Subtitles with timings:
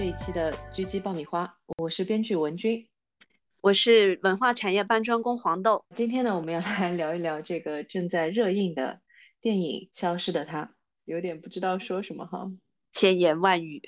[0.00, 1.44] 这一期的《狙击爆米花》，
[1.76, 2.88] 我是编剧文君，
[3.60, 5.84] 我是文化产业搬砖工黄豆。
[5.94, 8.98] 今天呢，我们要来聊一聊这个正在热映的
[9.42, 10.64] 电影《消失的她》，
[11.04, 12.50] 有点不知道说什么哈，
[12.94, 13.82] 千言万语。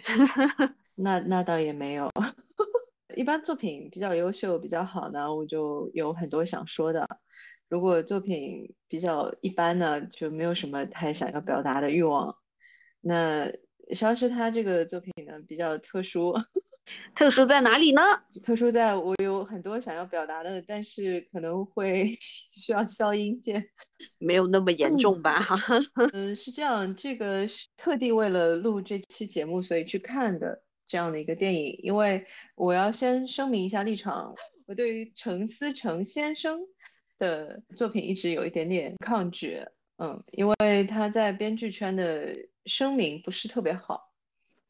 [0.97, 2.11] 那那倒也没有，
[3.17, 7.09] 一般作品比较优秀、比较好呢，我就有很多想说的。
[7.71, 12.37] 如果作品比较一般呢，就没有什么太想要表达的欲望。
[13.01, 13.51] 那
[13.93, 16.35] 消失他这个作品呢，比较特殊，
[17.15, 18.01] 特殊在哪里呢？
[18.43, 22.19] 特殊在我有很多想要表达的，但是可能会
[22.53, 23.65] 需要消音键，
[24.19, 25.41] 没有那么严重吧？
[25.41, 25.57] 哈，
[26.13, 31.79] 嗯，是这样，这个是特地为了录这期节目，所以去看的这样的一个电影。
[31.83, 32.25] 因为
[32.55, 34.35] 我要先声明一下立场，
[34.67, 36.61] 我对于陈思诚先生。
[37.19, 39.65] 的作品一直有一点点抗拒，
[39.99, 44.13] 嗯，因为他在编剧圈的声名不是特别好，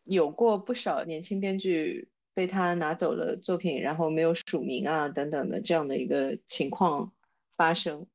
[0.04, 7.12] 有过不少年轻编剧被他拿走了作品，然后没有署名啊等等的这样的一个情况
[7.56, 8.06] 发生，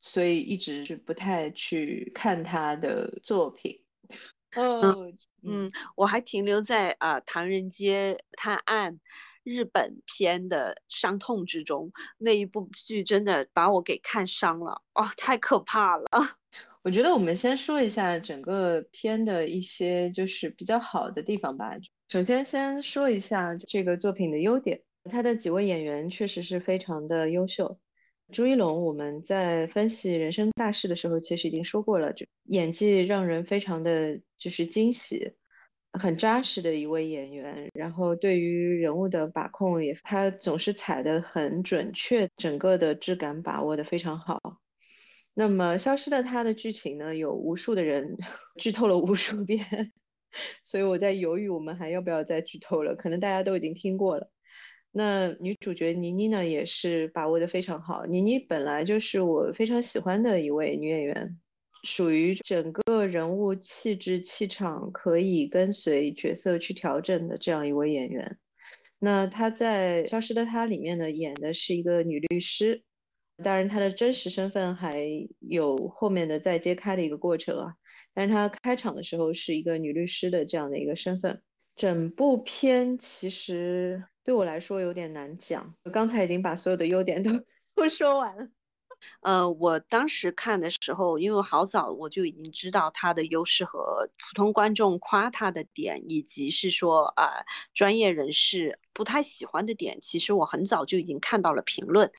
[0.00, 3.82] 所以一直是不太去看他的作品。
[4.50, 8.94] 嗯嗯，我还停留在啊《唐人街探案》。
[9.44, 16.04] 日本片的伤痛之中，那一部剧真的把我给看伤了哦，太可怕了。
[16.88, 21.76] 我觉得我们先说一下整个片的一些就是比较好的地方吧。
[22.08, 27.78] 首先，先说一下这个作品的优点，它的几位演员确实是非常的优秀。
[28.32, 35.30] 朱一龙，我们在分析《人生大事》的时候，其实已经说过了，就演技让人非常的就是惊喜。
[35.92, 44.40] 很扎实的一位演员，然后对于人物的把控也，他总是踩得很准确，整个的质感把握的非常好。
[45.40, 48.16] 那么《消失的她》的剧情呢，有无数的人
[48.58, 49.64] 剧透了无数遍，
[50.64, 54.28] 所以我在犹豫我们还要不要再剧透了，可能大家都已经听过了。
[54.90, 58.04] 那女主角倪妮呢，也是把握的非常好。
[58.04, 61.38] 倪妮本来就是我非常喜欢的一位女演员。
[61.84, 68.36] 属于整个人物气质气场可以跟随角色去调整的这样一位演员。
[68.98, 72.82] 那她在《消失的她》里面呢，演的是一个女律师，
[73.42, 75.06] 当然她的真实身份还
[75.40, 77.74] 有后面的再揭开的一个过程啊。
[78.14, 81.42] 但是她开场的时候是一个女律师的这样的一个身份。
[81.76, 87.30] 整部片其实对我来说有点难讲，我刚才已经把所有的优点都
[87.76, 88.48] 都说完了。
[89.20, 98.80] 呃，我当时看的时候，因为好早我就已经知道他的优势和普通观众夸他的点，以及是说啊，专业人士。
[98.98, 102.10] 不太喜欢的点，其实我很早就已经看到了评论。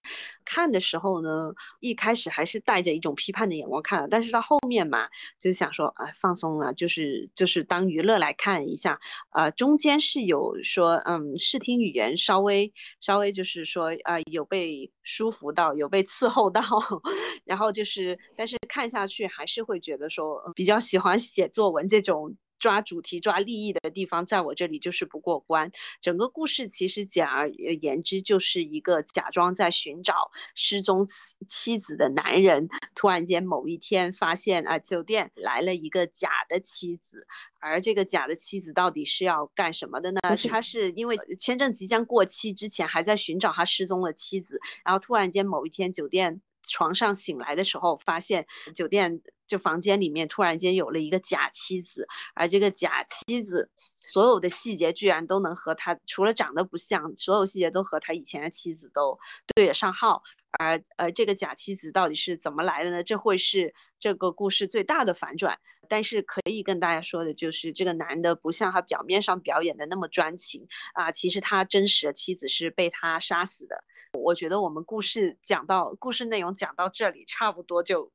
[0.46, 1.52] 看的时候呢，
[1.82, 8.98] 一开始还是带着一种批判的眼光看，但是到后面嘛，就想说啊，放松了，就是就是当娱乐来看一下。
[9.32, 16.62] 啊，中间是有说，嗯，视听语言稍微稍微就是说啊，有被舒服到，有被伺候到，
[17.44, 22.38] 然后就是，但是看下去还是会觉得说，比较喜欢写作文这种。
[22.60, 25.72] 抓主题、抓利益的地方，在我这里就是不过关。
[26.02, 37.26] 整个故事其实简而言之，就是一个假装在寻找失踪妻妻子的男人，突然间某一天发现啊，酒店来了一个假的妻子，
[37.60, 40.20] 而这个假的妻子到底是要干什么的呢？
[40.50, 46.42] 他是因为签证即将过期之前，还在寻找他失踪的妻子，然后突然间某一天酒店。
[46.70, 53.70] 床上醒来的时候，发现酒店就房间里面突然间有了一个假妻子，而这个假妻子
[54.02, 59.20] 所有的细节居然都能和他，除了长得不像，所有细节都和他以前的妻子都
[59.56, 60.24] 对得上号。
[60.52, 63.04] 而而这个假妻子到底是怎么来的呢？
[63.04, 65.60] 这会是这个故事最大的反转。
[65.88, 73.84] 但是可以跟大家说的就是，这个男的不像他表面上表演的那么专情啊，其实他真实的妻子是被他杀死的。
[74.14, 78.12] 我觉得我们故事讲到故事内容讲到这里差不多就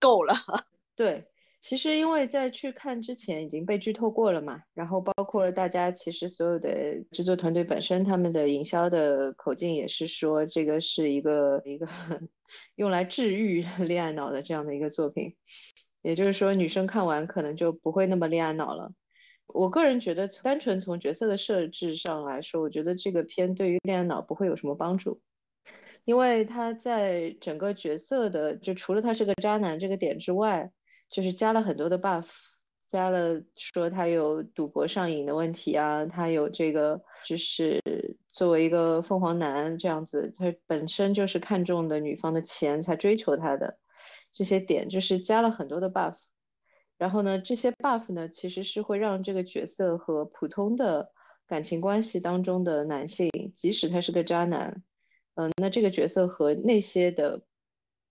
[0.00, 0.34] 够了。
[0.96, 1.26] 对，
[1.60, 11.86] 其实因为在去看之前已经被剧透过了嘛，然后包括大家其实所有的制作团队本身他们的营销的口径也是说这个是一个一个
[12.76, 15.34] 用来治愈 恋爱脑的这样的一个作品，
[16.02, 18.92] 也就是说女生看完可能就不会那么恋爱脑了。
[19.46, 25.20] 我个人觉得，单纯从角色的设置上来说，我觉得这个片对于恋爱脑不会有什么帮助，
[26.04, 30.70] 因为他在整个角色的，就除了他是个渣男这个点之外，
[31.08, 32.26] 就是加了很多的 buff，
[32.88, 37.80] 加了说他有赌博上瘾的问题啊，他有这个就是
[38.32, 43.78] 作为一个凤凰男这样子，他本身就是看中的女方的钱才追求他的
[44.32, 46.16] 这些点，就是加了很多的 buff。
[47.04, 51.12] 然后呢，这些 buff 呢，其实是会让这个角色和普通的
[51.46, 54.82] 感情关系当中的男性，即使他是个渣男，
[55.34, 57.42] 嗯，那这个角色和那些的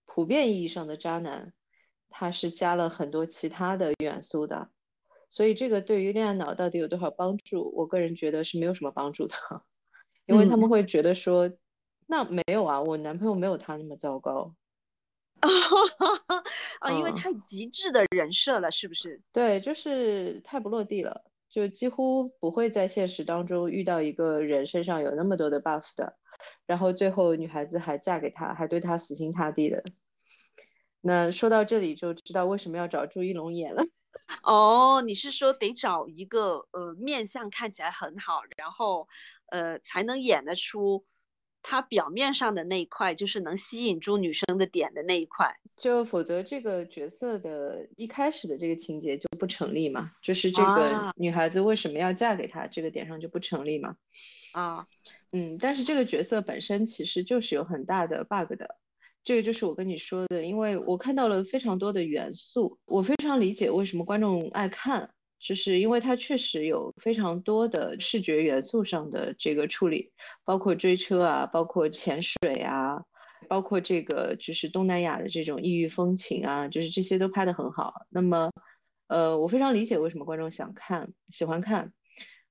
[0.04, 1.52] 普遍意义上的渣男，
[2.08, 4.68] 他是加了很多其他的元素的。
[5.28, 7.72] 所以这个对于恋爱脑到底有多少帮助？
[7.74, 9.34] 我个人觉得是没有什么帮助的，
[10.26, 11.50] 因为他们会觉得说，
[12.06, 14.54] 那没有啊，我男朋友没有他那么糟糕。
[15.40, 19.20] 啊， 因为太极致的人设了，是不是？
[19.32, 26.16] 对，就是太不落地了，就几乎不会在现实当中遇到一个人身上有那么多的 buff 的，
[26.66, 29.82] 然后最后女孩子还嫁给他，还对他死心塌地的。
[31.02, 33.84] 那说到这里就知道为什么要找朱一龙演了。
[34.42, 39.06] 哦，你是说得找一个呃面相看起来很好，然后
[39.50, 41.04] 呃才能演得出。
[41.66, 53.96] 他表面上的那一块，就是能吸引住女生的点的那一块，就否则这个角色的一开始的这个情节就不成立嘛，就是这个女孩子为什么要嫁给他这个点上就不成立嘛。
[54.52, 54.86] 啊，
[55.32, 58.76] 嗯，但是这个角色本身其实就是有很大的 bug 的，
[59.24, 65.08] 这个就是我跟你说的，因为我看到了非常多的元素，我非常理解为什么观众爱看。
[65.44, 70.10] 就是因为它确实有非常多的视觉元素上的这个处理，
[70.42, 72.98] 包括追车啊，包括潜水啊，
[73.46, 77.92] 包括这个就是东南亚的这种异域风情啊，就是这些都拍得很好。
[78.08, 78.50] 那么，
[79.08, 81.92] 呃，我非常理解为什么观众想看、喜欢看。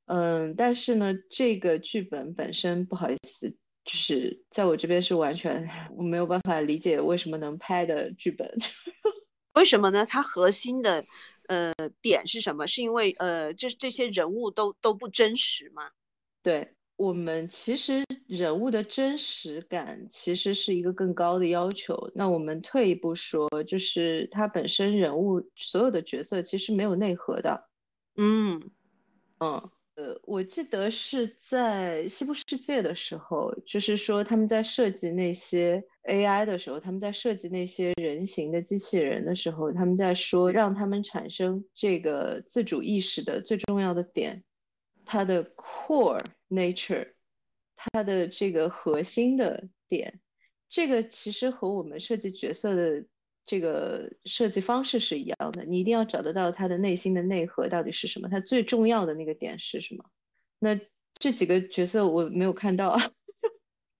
[0.05, 3.49] 嗯，但是呢，这个剧本本身不好意思，
[3.83, 5.67] 就是在我这边是完全
[5.97, 8.47] 我没有办法理解为什么能拍的剧本。
[9.55, 10.05] 为什么呢？
[10.05, 11.03] 它核心的。
[11.47, 12.67] 呃，点是什么？
[12.67, 15.89] 是因为呃，这这些人物都都不真实吗？
[16.41, 22.11] 对我们其实人物的真实感其实是一个更高的要求。
[22.13, 27.69] 那我们退一步说，就是他本身人物所有的角色其实没有内核的。
[28.17, 28.61] 嗯
[29.39, 29.71] 嗯。
[29.95, 44.43] 呃，我记得是在西部世界的时候，就是说他们在设计那些 AI 的时候，他们在设计那些人形的机器人的时候，他们在说让他们产生这个自主意识的最重要的点，
[45.05, 47.13] 它的 core nature，
[47.75, 50.19] 它的这个核心的点，
[50.69, 53.05] 这个其实和我们设计角色的。
[53.45, 60.05] 这个设计方式是一样的，你一定要找得到他的内心的内核到底是什么，他最重要的那个点是什么？
[60.59, 60.79] 那
[61.15, 62.97] 这几个角色我没有看到，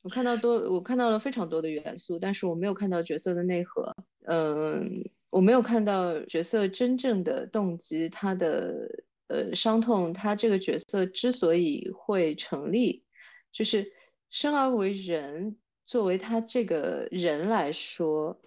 [0.03, 3.95] 我看到多，我看到了非常多的元素，但是我没有看到角色的内核。
[4.25, 8.87] 嗯，我没有看到角色真正的动机，他的
[9.27, 13.03] 呃伤痛，他这个角色之所以会成立，
[13.51, 13.91] 就是
[14.29, 15.57] 生而为人，
[15.87, 18.39] 作为他这个人来说。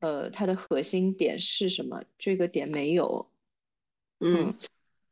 [0.00, 2.02] 呃，他的核心点是什么？
[2.16, 3.30] 这个点没有，
[4.20, 4.56] 嗯，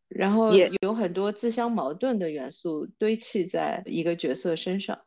[0.08, 4.98] 然后也有很多自相矛盾的元素堆砌在一个角色身上。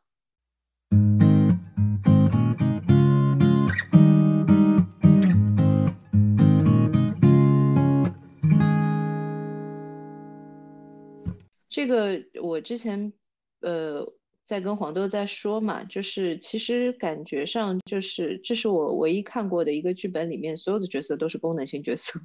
[11.72, 13.12] 这个我之前，
[13.60, 14.06] 呃。
[14.44, 22.20] 在跟黄豆在说嘛，就是其实感觉上就是这是我唯一看过的一个剧本里面，所有的角色都是功能性角色，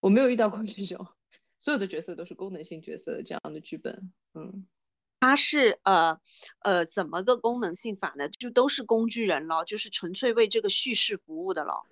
[0.00, 1.06] 我没有遇到过这种
[1.60, 4.10] 所有的角色都是功能性角色的这样的剧本。
[4.34, 4.66] 嗯，
[5.20, 6.18] 他是呃
[6.60, 8.28] 呃怎么个功能性法呢？
[8.30, 11.84] 就都是工具人了，就是纯粹为这个叙事服务的了。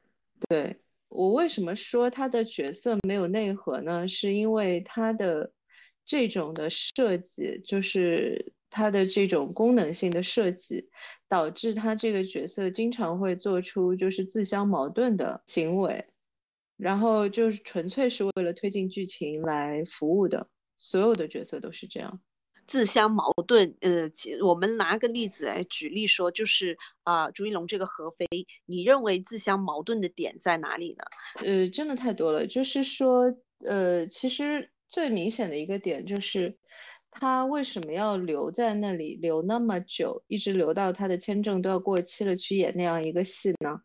[0.49, 4.09] 对我为什么说他的角色没有内核呢？
[4.09, 5.53] 是因为他的
[6.11, 8.53] 这种的设计就是。
[8.73, 10.89] 它的这种功能性的设计，
[11.29, 16.07] 导致他这个角色经常会做出就是自相矛盾的行为，
[16.77, 20.47] 然后就是纯粹是为了推进剧情来服务的。
[20.79, 22.21] 所有的角色都是这样，
[22.69, 23.77] 自相矛盾。
[23.81, 24.09] 呃，
[24.47, 28.25] 我们拿个例子来举例说，就是啊，朱一龙这个合肥，
[28.67, 31.05] 你认为自相矛盾的点在哪里呢？
[31.45, 32.47] 呃，真的太多了。
[32.47, 33.35] 就是说，
[33.67, 36.59] 呃，其实最明显的一个点就是。
[37.13, 43.81] 他为什么要留在那里留那么久，一直留到他的签证都要过期了去演那样一个戏呢？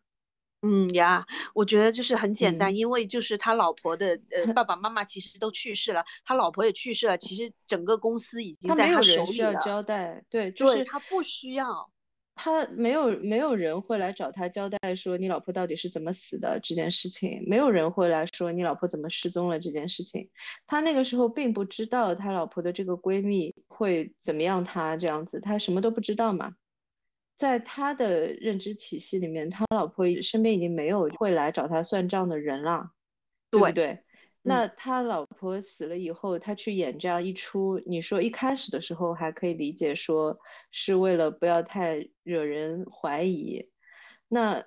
[0.62, 9.56] 嗯呀，我觉得就是很简单，因为就是他老婆的呃爸爸妈妈其实都去世了，他老婆也去世了，其实整个公司已经在他手里了。
[9.56, 11.90] 交代，对，就是他不需要。
[12.38, 20.28] 他没有没有人会来找他交代说你老婆到底是怎么死的这件事情，没有人会来说你老婆怎么失踪了这件事情。
[20.66, 26.52] 他那个时候并不知道他老婆的这个闺蜜会怎么样，他这样子，他什么都不知道嘛。
[27.38, 32.90] 在他的认知体系里面，他老婆身边已经没有会来找他算账的人了，
[33.50, 34.04] 对不对？
[34.48, 40.38] 那他老婆死了以后，他去演这样一出，你说一开始的时候还可以理解，说
[40.70, 43.68] 是为了不要太惹人怀疑。
[44.28, 44.64] 那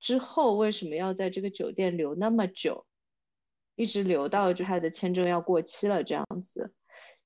[0.00, 2.86] 之后为什么要在这个酒店留那么久，
[3.76, 6.72] 一直留到就他的签证要过期了这样子？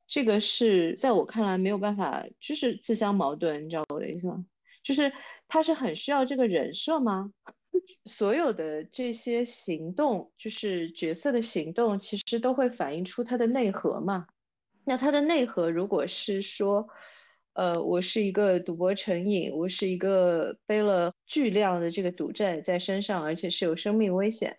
[0.09, 4.44] 这个是在我看来没有办法，就是自相矛盾，你知道我的意思吗？
[4.82, 5.12] 就是
[5.47, 7.30] 他是很需要这个人设吗？
[8.05, 14.26] 所有的这些行动，就是角色的行动，其实都会反映出他的内核嘛。
[14.85, 16.87] 那他的内核如果是说，
[17.52, 24.59] 呃，我是一个赌博成瘾，我是一个背了巨量的这个赌债在身上，而且是有生命危险，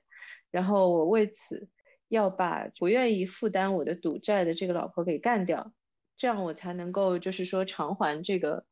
[0.49, 1.67] 然后我为此
[2.07, 5.73] 要把不愿意负担我的赌债的这个老婆给干掉，
[6.17, 8.65] 这样我才能够就是说偿还这个。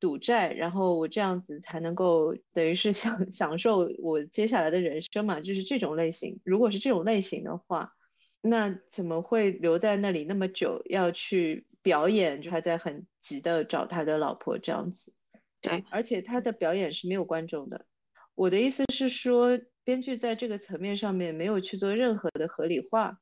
[0.00, 6.40] 赌债，然后我这样子才能够等于是享 享受我接下来的人生嘛，就是这种类型。
[6.44, 7.92] 如果是这种类型的话，
[8.40, 12.42] 那怎么会留在那里那么久，要去表演？
[12.42, 15.14] 就还在很急的找他的老婆这样子。
[15.60, 17.86] 对，而且他的表演是没有观众的。
[18.34, 23.18] 我的意思是说，编剧在这个层面上面没有去做任何的合理化，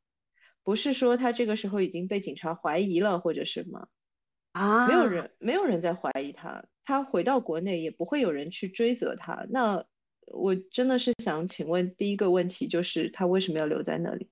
[0.64, 3.88] 不是说他这个时候已经被警察怀疑了或者什么。
[4.52, 9.46] 啊，没有人，没有人在怀疑他，他回到国内也不会有人去追责他。
[9.50, 9.84] 那
[10.26, 14.28] 我真的是想请问，第一个问题就是他为什么要留在那里？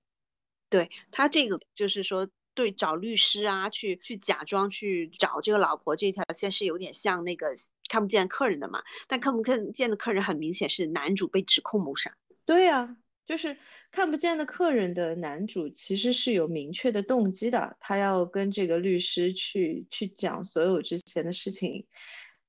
[0.69, 7.53] 对他这个就是说，对找律师啊，去去假装去找这个老婆这条线是有点像那个
[7.89, 8.83] 看不见客人的嘛。
[9.07, 12.15] 但看不看见的客人很明显是男主被指控谋杀。
[12.45, 12.95] 对呀。
[13.25, 13.55] 就是
[13.91, 21.85] 看不见的客人的男主其实是有明确的动机的，他要跟这个律师去去讲所有之前的事情，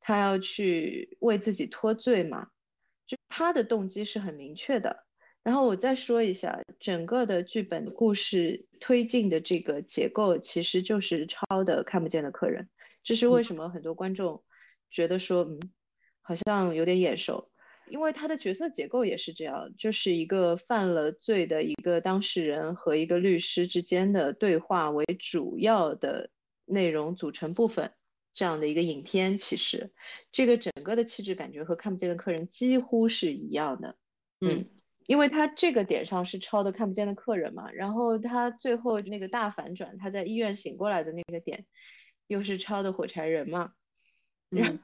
[0.00, 2.48] 他要去为自己脱罪嘛，
[3.06, 5.04] 就他的动机是很明确的。
[5.44, 12.68] 然后我再说一下，整个的剧本故事推进的这个结构其实就是抄的看不见的客人，
[13.02, 14.42] 这是为什么很多观众
[14.90, 15.60] 觉得说，嗯，
[16.22, 17.51] 好像有点眼熟。
[17.92, 26.30] 因为他的角色结构也是这样，就是一个犯了罪的一个当事人和一个律师之间的对话为主要的
[26.64, 27.92] 内容组成部分，
[28.32, 29.92] 这样的一个影片，其实
[30.30, 33.94] 这个整个的气质感觉和看不见的客人几乎是一样的。
[34.40, 34.64] 嗯，
[35.06, 41.66] 因为他这个点上是抄的看不见的客人嘛，然后他最后那个大反转，他在医院醒过来的那个点，
[42.26, 43.72] 又是抄的火柴人嘛。
[44.50, 44.80] 嗯。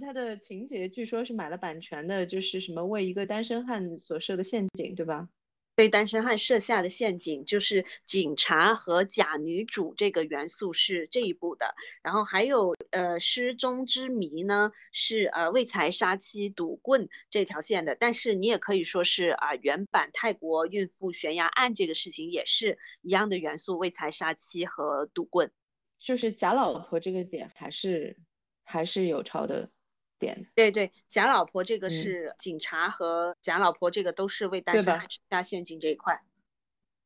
[0.00, 5.28] 他的情节据说是买了版权的，就是什么为一个单身汉所设的陷阱，对吧？
[5.76, 11.74] 为单身汉设下的陷阱，就是警察和假女主这个元素是这一部的。
[12.02, 17.94] 然后还有呃失踪之谜呢，是呃为财杀妻赌棍这条线的。
[17.94, 25.50] 但是你也可以说是啊原版泰国孕妇悬崖案这个事情也是一样的元素，为财杀妻和赌棍，
[25.98, 28.18] 就是假老婆这个点还是
[28.64, 29.70] 还是有抄的。
[30.20, 36.22] 点对对，假老婆这个是警察和假老婆这个都是为单身汉设下陷阱这一块。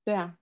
[0.04, 0.37] 对啊，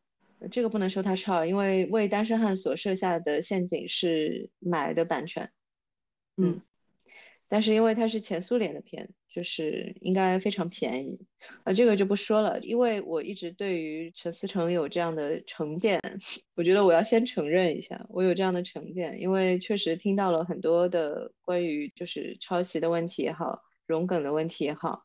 [0.50, 5.52] 这个不能说他抄，因为为单身汉所设下的陷阱是买的版权。
[6.36, 6.62] 嗯，
[7.46, 9.10] 但是因为它是前苏联的片。
[9.32, 11.18] 就是应该非常便宜，
[11.64, 15.98] 啊，这个就不说了，因为我一直对于陈思诚有这样的成见，
[16.54, 25.02] 我觉得我要先承认一下，我有这样的成见，因为确实听到了很多的关于就是抄袭的问题也好，融梗的问题也好，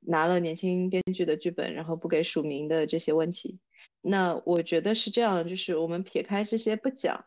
[0.00, 3.58] 拿了年轻编剧的剧本然后不给署名的这些问题，
[4.02, 7.24] 那我觉得是这样，就是我们撇开这些不讲。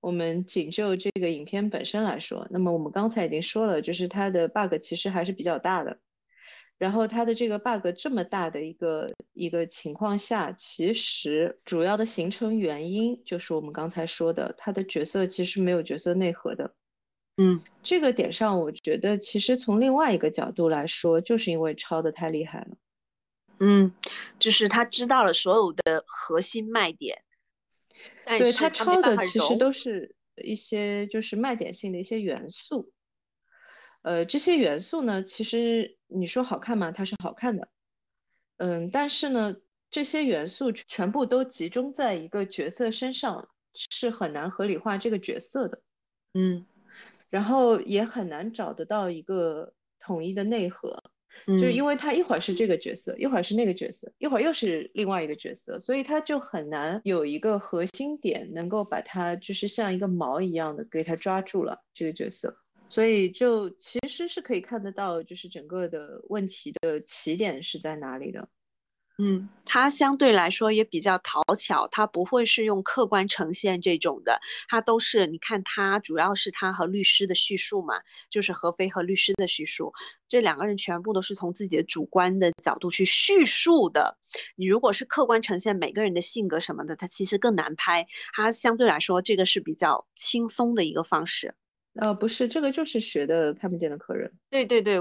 [0.00, 5.98] 我们仅就这个影片本身来说，那么我们刚才已经说了，就是它的 bug 其实还是比较大的。
[6.78, 16.74] 然后它的这个 bug 这么大的一个一个情况下，其实主要的形成原因就是我们刚才说的，它的角色其实没有角色内核的。
[17.36, 22.68] 嗯，这个点上，我觉得其实从另外一个角度来说，就是因为抄的太厉害了。
[23.58, 23.92] 嗯，
[24.38, 27.22] 就是他知道了所有的核心卖点。
[28.38, 32.92] 对他抄的其实都是一些就是卖点性的一些元素，
[34.02, 36.92] 呃，这些元素呢，其实你说好看吗？
[36.92, 37.68] 它是好看的，
[38.58, 39.56] 嗯，但是呢，
[39.90, 43.48] 这些元素全部都集中在一个角色身上，
[43.90, 45.82] 是很难合理化这个角色的，
[46.34, 46.64] 嗯，
[47.28, 51.09] 然后也很难找得到一个统一的内核。
[51.46, 62.56] 就是因为他一会儿是这个角色，一会儿是那个角色，一会儿又是另外一个角色，所以他就很难有一个核心点能够把他就是像一个锚一样的给他抓住了这个角色，
[62.88, 68.48] 所以就其实是可以看得到，就是整个的问题的起点是在哪里的。
[69.22, 77.96] 嗯，他相对来说也比较讨巧，他不会是用客观呈现这种的，他都是你看他主要是他和律师的叙述嘛，
[78.30, 79.92] 就是何非和律师的叙述，
[80.26, 84.16] 这两个人全部都是从自己的主观的角度去叙述的。
[84.56, 88.06] 你如果是客观呈现每个人的性格什么的，他其实更难拍。
[88.32, 91.54] 他相对来说这个是比较轻松的一个方式。
[92.00, 94.32] 呃，不是，这个就是学的看不见的客人。
[94.48, 94.98] 对对对。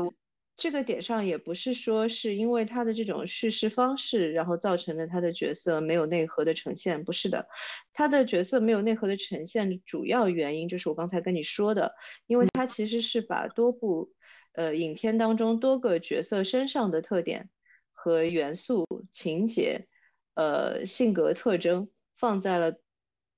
[0.59, 7.47] 这个点上也不是说是因为他的这种叙事方式，然后造成了他的角色没有内核的呈现，不是的，
[7.93, 11.93] 他的角色没有内核的呈现主要原因就是我刚才跟你说的，
[12.27, 14.11] 因为他其实是把多部
[14.53, 17.49] 呃影片当中多个角色身上的特点
[17.93, 19.87] 和元素、情节、
[20.35, 22.73] 呃性格特征放在了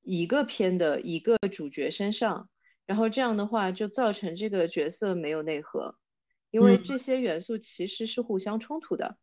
[0.01, 2.49] 一个片的一个主角身上，
[2.85, 5.95] 然后这样的话就造成这个角色没有内核。
[6.51, 9.17] 因为这些元素其实是互相冲突的，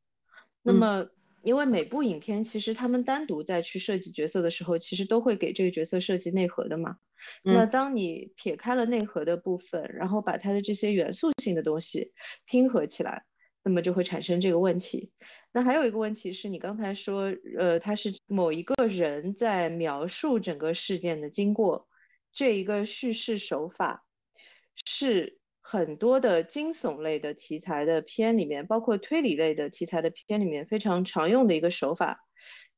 [0.62, 1.06] 那么
[1.42, 6.96] 因为每部影片其实他们单独在去设计角色的时候，其实都会给这个角色设计内核的嘛。
[7.42, 12.12] 那当你撇开了内核的部分，然后把它的这些元素性的东西
[12.46, 13.24] 拼合起来，
[13.62, 15.10] 那么就会产生这个问题。
[15.52, 21.86] 那还有一个问题是你刚才说，呃，他是某一个人在描述整个事件的经过，
[22.32, 24.06] 这一个叙事手法
[24.86, 25.37] 是。
[25.70, 32.24] 很多的惊悚类的题材的片里面，包括推理类的题材的片里面，非常常用的一个手法。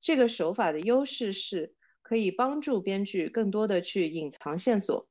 [0.00, 5.06] 这个手法的优势是可以帮助编剧更多的去隐藏线索，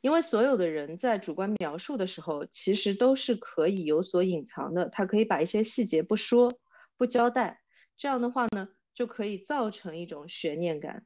[0.00, 4.88] 因为所有的人在主观描述的时候，其实都是可以有所隐藏的。
[4.90, 6.56] 他可以把一些细节不说、
[6.96, 7.62] 不交代，
[7.96, 11.04] 这样的话呢，就可以造成一种悬念感。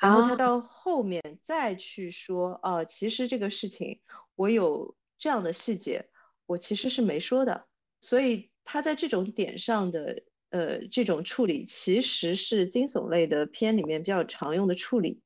[0.00, 4.00] 然后他到后面再去说，哦，其实这个事情
[4.34, 4.96] 我有。
[5.18, 6.08] 这样的细节，
[6.46, 7.66] 我其实是没说的，
[8.00, 15.20] 所以他在这种点上的呃这种处理，其实是惊悚类的片里面比较常用的处理，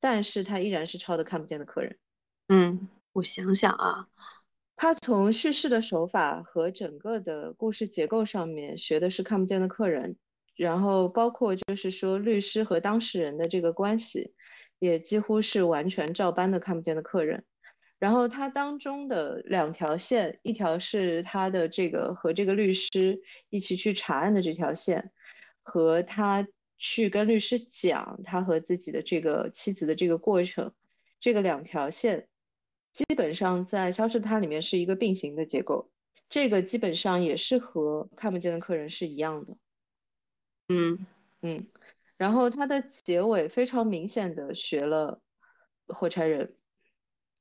[0.00, 1.98] 但是他依然是抄的看不见的客人。
[2.48, 4.06] 嗯，我想想啊，
[4.76, 10.16] 他从叙事的手法和整个的故事结构上面学的是看不见的客人，
[10.54, 14.34] 然后包括就是说律师和当事人的这个关系，
[14.78, 17.44] 也几乎是完全照搬的看不见的客人。
[18.04, 25.10] 然后它当中的两条线，一条是他的这个和这个律师一起去查案的这条线，
[25.62, 30.70] 和他去跟律师讲他和自己的这个妻子的这个过程，
[31.18, 32.28] 这个两条线
[32.92, 35.90] 基本上在《消失的她》里面是一个并行的结构，
[36.28, 39.56] 这个基本上也是和看不见的客人是一样的。
[40.68, 41.06] 嗯
[41.40, 41.66] 嗯，
[42.18, 45.22] 然后它的结尾非常明显的学了
[45.86, 46.54] 火柴人。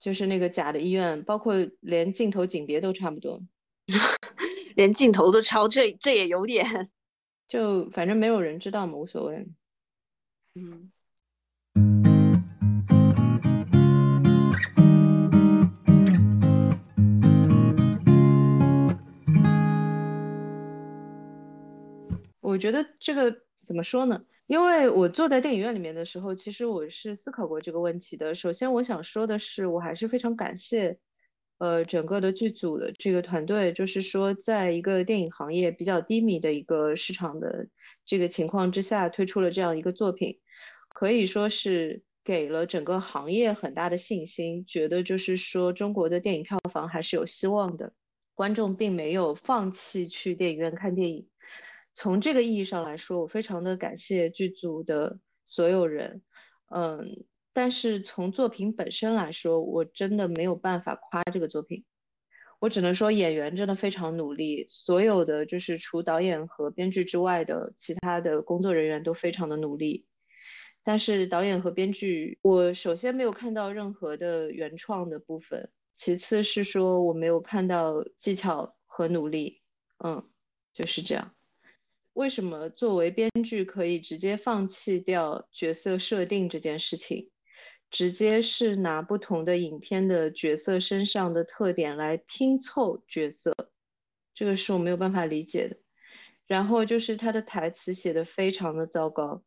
[0.04, 3.42] 就是那个假的医院，包括连镜头景别都差不多，
[4.76, 6.89] 连镜头都抄，这这也有点，
[7.48, 9.48] 就反正没有人知道嘛，无所谓。
[10.56, 10.92] 嗯。
[22.42, 24.22] 我觉得这个怎么说呢？
[24.48, 28.36] 因为我坐在电影院里面的时候，其实我是思考过这个问题的。
[28.36, 30.98] 首先，我想说的是，我还是非常感谢，
[31.60, 37.66] 呃，整个的剧组的这个团队，就是说，在一个电影行业比较低迷的一个市场的
[38.06, 40.38] 这个情况之下，推出了这样一个作品，
[40.90, 47.94] 可以说是给了整个行业很大的信心，觉得就是说，中国的电影票房还是有希望的，
[48.36, 51.26] 观众并没有放弃去电影院看电影。
[51.94, 56.22] 从这个意义上来说，我非常的感谢剧组的所有人，
[56.74, 61.86] 嗯，但是从作品本身来说，我真的没有办法夸这个作品，
[62.60, 70.08] 我只能说演员真的非常努力，所有的就是除导演和编剧之外的其他的工作人员都非常的努力，
[70.84, 79.62] 但是导演和编剧，我首先没有看到任何的原创的部分，其次是说我没有看到技巧和努力，
[80.04, 80.28] 嗯，
[80.74, 81.36] 就是这样。
[82.13, 87.30] 为什么作为编剧可以直接放弃掉角色设定这件事情，
[87.89, 93.54] 直接是拿不同的影片的角色身上的特点来拼凑角色，
[94.34, 95.78] 这个是我没有办法理解的。
[96.45, 99.41] 然后就是他的台词写的非常的糟糕，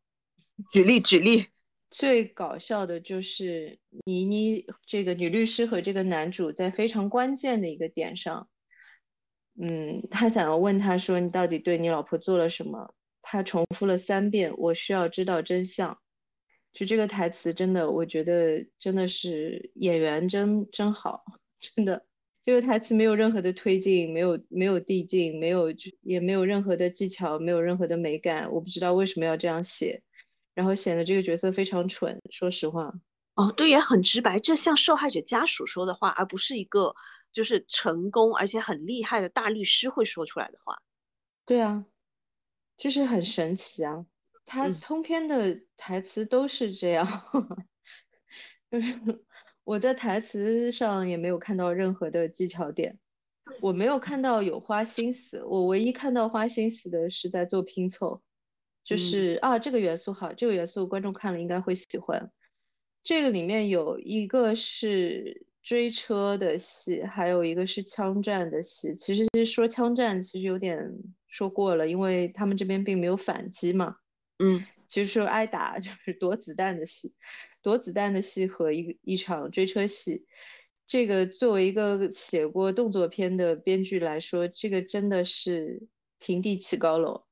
[0.71, 1.45] 举例举例，
[1.89, 8.49] 最搞笑的就是倪妮这个女律师和这个男主在非常关键的一个点上。
[9.59, 12.93] 嗯，他想要问他说：“你到底对你老婆做了什么？”
[13.23, 15.97] 他重复了三遍：“我需要知道真相。”
[16.73, 21.23] 就这个台词，真的，我觉得真的是演员真真好，
[21.59, 22.05] 真的
[22.45, 28.51] 这个台词没有任何的推进，没有没有递进，没有也没有任何的技巧，没有任何的美感。
[28.51, 29.99] 我不知道为什么要这样写，
[30.53, 32.21] 然后显得这个角色非常蠢。
[32.29, 32.93] 说实话，
[33.33, 36.93] 哦，对，也很直白，这像受害者家属说的话，而不是一个
[37.37, 40.81] 就是成功而且很厉害的大律师会说出来的话。
[41.45, 41.85] 对啊，
[42.75, 44.07] 就是很神奇啊。
[44.43, 47.05] 他通篇的台词都是这样，
[48.71, 49.23] 就是
[49.63, 52.97] 我在台词上也没有看到任何的技巧点，
[53.61, 58.19] 我没有看到有花心思，我唯一看到花心思的是在做拼凑，
[58.83, 62.31] 就是啊这个元素好，这个元素观众看了应该会喜欢。
[63.03, 68.93] 这个里面有一个是追车的戏，还有一个是枪战的戏。
[68.93, 70.79] 其实说枪战其实有点
[71.27, 73.97] 说过了，因为他们这边并没有反击嘛。
[74.39, 77.13] 嗯，其实说挨打 就是躲子弹的戏，
[77.61, 80.25] 躲子弹的戏和一一场追车戏，
[80.87, 85.85] 这个作为一个写过动作片的编剧来说，这个真的是
[86.17, 87.25] 平地起高楼，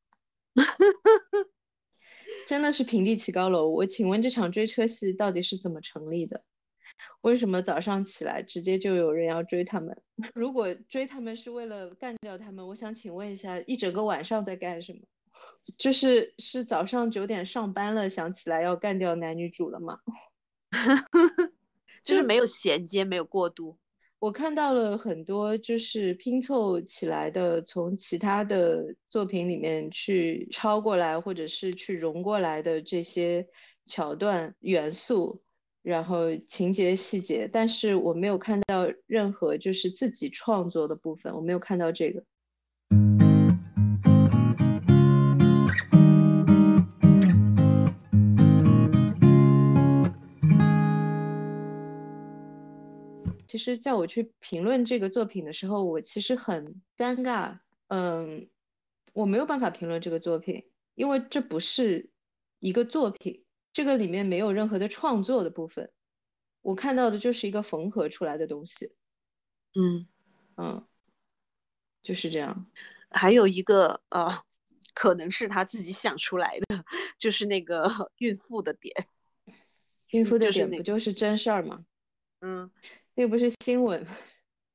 [2.45, 3.69] 真的是平地起高楼。
[3.69, 6.43] 我请问这场追车戏到底是怎么成立的？
[7.21, 9.95] 为什么早上起来直接就有人要追他们？
[10.33, 14.99] 如果追他们是为了干掉他们，我想请问一下，一整个晚上在干什么？
[15.77, 19.99] 就是是早上九点上班了，想起来要干掉男女主了吗？
[22.03, 23.77] 就是没有衔接，没有过渡。
[24.19, 33.45] 我看到了很多就是拼凑起来的，从其他的作品里面去抄过来，或者是去融过来的这些
[33.85, 35.43] 桥段元素，
[35.85, 42.23] 然后情节细节，但是我没有看到任何就是自己创作的部分，我没有看到这个。
[53.47, 57.59] 其实叫我去评论这个作品的时候，我其实很尴尬。
[57.89, 58.49] 嗯，
[59.13, 60.63] 我没有办法评论这个作品，
[60.95, 62.09] 因为这不是
[62.59, 63.44] 一个作品，
[63.75, 65.91] 这个里面没有任何的创作的部分。
[66.61, 68.95] 我看到的就是一个缝合出来的东西。
[69.77, 70.07] 嗯
[70.55, 70.87] 嗯，
[72.01, 72.71] 就是这样。
[73.09, 74.41] 还有一个呃，
[74.93, 76.85] 可能是他自己想出来的，
[77.19, 78.95] 就是那个孕妇的点。
[80.11, 81.85] 孕妇的点不就是真事儿吗？
[82.39, 82.71] 嗯。
[83.17, 84.07] 那不是新闻，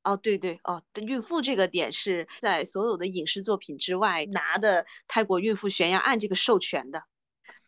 [0.03, 7.05] 哦，对对哦，孕妇这个点是在所有的影视作品之外拿的泰国孕妇悬崖案这个授权的。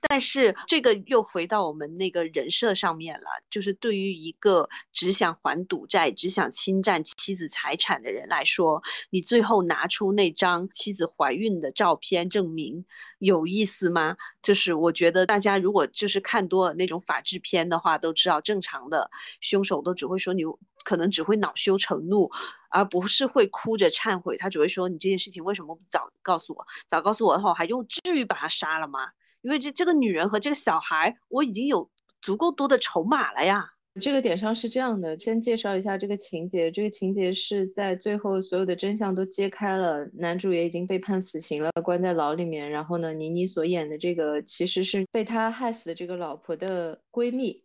[0.09, 12.85] 但是这个又回到我们那个人设上面了，就是对于一个只想还赌债、只想侵占妻子财产的人来说，你最后拿出那张妻子怀孕的照片证明
[13.19, 14.17] 有意思吗？
[14.43, 19.11] 就是我觉得大家如果就是看多了那种法制片的话，都知道正常的
[19.41, 20.43] 凶手都只会说你
[20.85, 22.31] 可能只会恼羞成怒，
[22.71, 24.37] 而不是会哭着忏悔。
[24.37, 26.67] 他只会说你这件事情为什么不早告诉我？
[26.88, 29.11] 早告诉我的话，我还用至于把他杀了吗？
[29.42, 33.66] 因为这这个女人和这个小孩，我已经有足够多的筹码了呀。
[34.00, 36.70] 这个点上是这样的，先介绍一下这个情节。
[36.70, 42.70] 这个情节是在最后所有的真相都揭开了，男主也已经被判死刑了，关在牢里面。
[42.70, 47.62] 然后呢，倪妮所演的这个其实是被他害死的这个老婆的闺蜜，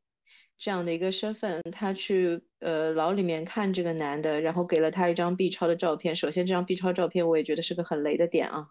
[0.58, 6.14] 这样的一个身份，她去呃牢里面看这个男的，然后给了他一张 B 超的照片。
[6.14, 8.68] 首先，这张 B 超照片我也觉得是个很雷的点啊，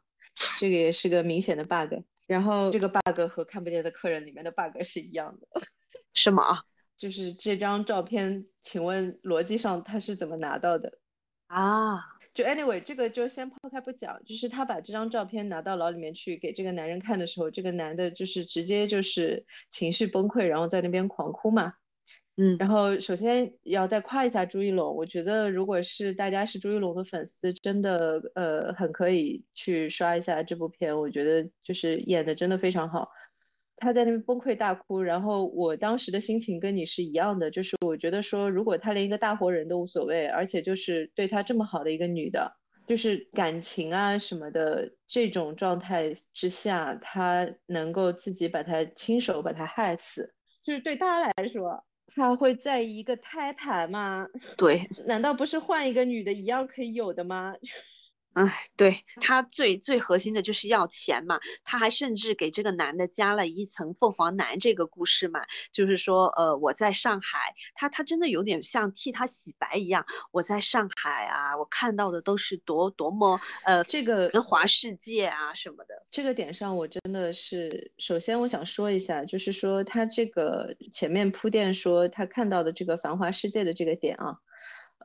[0.61, 2.03] 这个也是个明显的 bug。
[2.27, 5.47] 然后这个 bug 和看不见的客人里面的 bug 是一样的，
[6.15, 6.43] 什么？
[6.97, 10.99] 就是这张照片，请问逻辑上他是怎么拿到的
[11.47, 12.01] 啊？
[12.33, 21.75] 就 anyway 这个就先抛开不讲，就是他把这张照片拿到牢里面去给这个男人看的时候，这个男的就是直接就是情绪崩溃，然后在那边狂哭嘛。
[22.39, 33.09] 嗯，然后首先要再夸一下朱一龙，我觉得如果是大家是朱一龙的粉丝，真的呃很可以去刷一下这部片，我觉得就是演的真的非常好。
[33.79, 42.51] 他在那边崩溃大哭，然后我当时的心情跟你是一样的，就是我觉得说如果他连一个大活人都无所谓，而且就是对他这么好的一个女的，
[42.87, 51.83] 就是感情啊什么的这种状态之下，他能够自己把他亲手把他害死，就是对他来说。
[52.15, 54.27] 他会在意一个胎盘吗？
[54.57, 57.55] 对，难道不是换一个女的一样可以有的吗？
[58.37, 65.41] 哎，对他最最核心的就是要钱嘛，他还甚至给这个男的加了一层凤凰男这个故事嘛，
[65.73, 67.39] 就是说，呃，我在上海，
[67.75, 75.95] 他他真的有点像替他洗白一样，我在上海啊，我看到的都是多多么呃这个繁华世界啊什么的。
[76.11, 84.37] 这个点上，我真的是首先我想说一下，就是说他这个前面铺垫说他看到的这个繁华世界的这个点啊。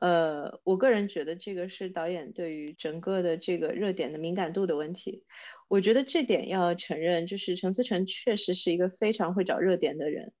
[0.02, 5.22] 呃，我个人觉得这个是导演对于整个的这个热点的敏感度的问题。
[5.68, 10.32] 我觉得这点要承认，就是陈思诚确实是一个非常会找热点的人。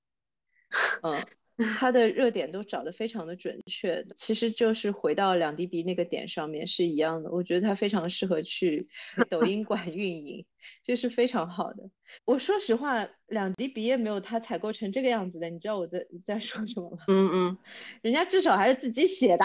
[1.02, 1.22] 嗯。
[1.56, 7.30] 他的热点都找得非常的准确，其实就是回到两滴鼻那个点上面是一样的。
[7.30, 8.88] 我觉得他非常适合去
[9.28, 10.44] 抖音馆运营，
[10.82, 11.82] 这是非常好的。
[12.24, 15.50] 我说实话，两滴鼻也没有他采购成这个样子的。
[15.50, 16.98] 你知道我在在说什么吗？
[17.08, 17.58] 嗯嗯，
[18.00, 19.44] 人家至少还是自己写的。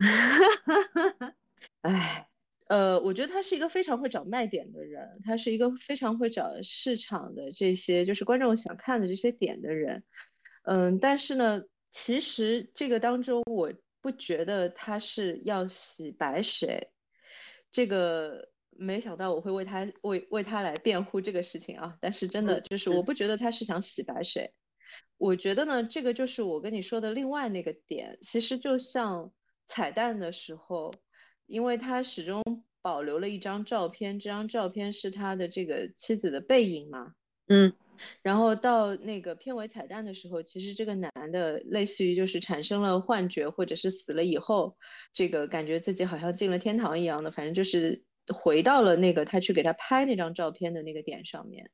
[1.82, 2.26] 哎，
[2.68, 10.02] 呃，我觉得他是一个非常会找卖点的人，他是一个非常会找市场的这些就是观众想看的这些点的人。
[10.64, 16.90] 嗯，但是呢，其实这个当中，我不觉得他是要洗白谁，
[17.70, 21.94] 这个没想到我会为他为为他来辩护这个事情啊。
[22.00, 24.50] 但是真的就是，我不觉得他是想洗白谁，
[25.18, 28.16] 我觉得呢，这个就是我跟你说的另外那个点。
[28.22, 29.30] 其实就像
[29.66, 30.94] 彩蛋的时候，
[31.46, 32.42] 因为他始终
[32.80, 37.12] 保留了一张照片，这张照片是他的这个妻子的背影嘛，
[37.48, 37.70] 嗯。
[38.22, 44.76] 然后到那个片尾彩蛋的时候，其实这个男的类似于就是产生了幻觉，或者是死了以后，
[45.12, 51.70] 这个感觉自己好像进了天堂一样的，反正就是回到了那个他去给他拍那张照片的那个点上面。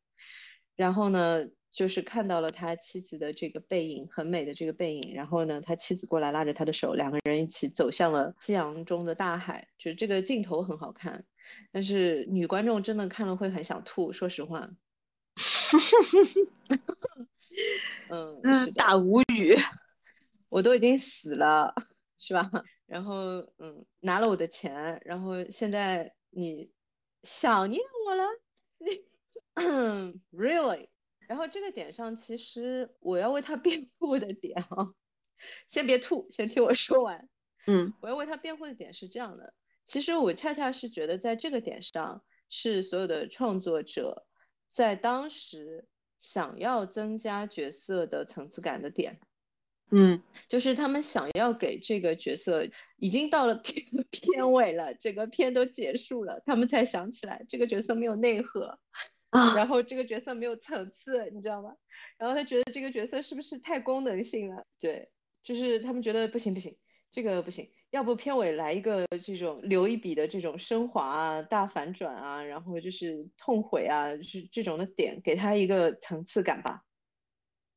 [0.76, 5.14] 然后呢，就是看到了他妻子的这个背影，很美的这个背影。
[5.14, 11.24] 然后呢，他妻子过来拉着他的手，两个人一起走向了夕阳中的大海，就是这个镜头很好看。
[11.70, 14.70] 但是女观众真的看了会很想吐，说实话。
[18.08, 19.56] 嗯，大无语，
[20.48, 21.74] 我都已经死了，
[22.18, 22.50] 是吧？
[22.86, 23.14] 然后，
[23.58, 26.72] 嗯，拿了我的钱，然后现在你
[27.22, 28.24] 想念我了，
[28.78, 29.04] 你，
[30.32, 30.88] really？
[31.28, 34.92] 然后这个点上，其实我要为他辩护的点啊，
[35.68, 37.28] 先别吐，先听我说完。
[37.66, 39.54] 嗯，我要为他辩护的点是这样的，
[39.86, 44.26] 其实我恰恰是觉得在这个点上，是所有的创作者。
[44.70, 45.84] 在当时
[46.20, 49.18] 想要增加角色的层次感的点，
[49.90, 52.64] 嗯，就是他们想要给这个角色
[52.96, 58.78] 已经到了 片片尾了，整个片都结束了，他们才想起来这个角色没有内核
[59.30, 61.74] 啊， 然后这个角色没有层次，你知道吗？
[62.16, 64.64] 然后他觉得这个角色是不是太功能性了？
[64.78, 65.10] 对，
[65.42, 66.78] 就是他们觉得不行不行，
[67.10, 67.68] 这个不行。
[67.90, 76.84] 要不片尾来一个这种留一笔的这种升华啊、大反转啊，然后就是痛悔啊，是这种的点，给他一个层次感吧。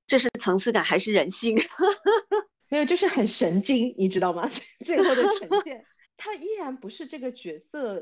[0.05, 1.57] 这是层次感还是人性？
[2.69, 4.47] 没有，就是很神经，你知道吗？
[4.85, 5.83] 最后的呈 现，
[6.15, 7.95] 他依然不是这个角色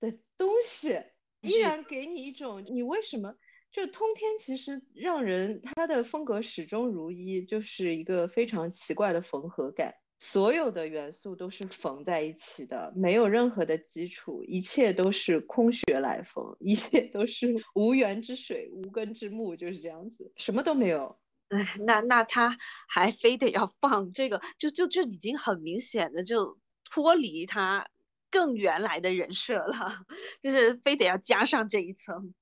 [0.00, 1.00] 的东西，
[1.42, 3.34] 依然给你一种你为什么
[3.70, 9.94] 就通篇其实让人他的风格始终如一，就是一个非常奇怪的缝合感。
[10.18, 21.18] 所有的元素都是缝在一起的，没有任何的基础，一切都是空穴来风，一切都是 无源之水、无根之木，就是这样子，什么都没有。
[21.48, 22.56] 哎，那那他
[22.88, 26.58] 还非得要放这个，就就就已经很明显的就
[26.90, 27.86] 脱离他
[28.30, 29.98] 更原来的人设了，
[30.42, 32.34] 就是非得要加上这一层。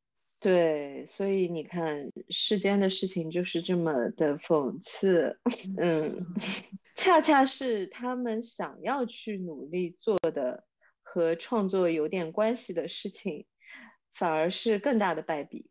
[0.45, 5.41] 对，所以你看，世间的事情就是这么的讽刺，
[5.81, 6.27] 嗯。
[6.95, 10.63] 恰恰是他们想要去努力做的
[11.03, 13.47] 和创作有点关系的事情，
[14.13, 15.67] 反而是更大的败笔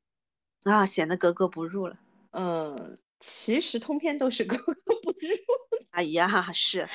[0.63, 1.95] 啊，显得格格不入了。
[2.31, 5.27] 嗯，其实通篇都是格格不入。
[5.93, 6.87] 哎呀， 是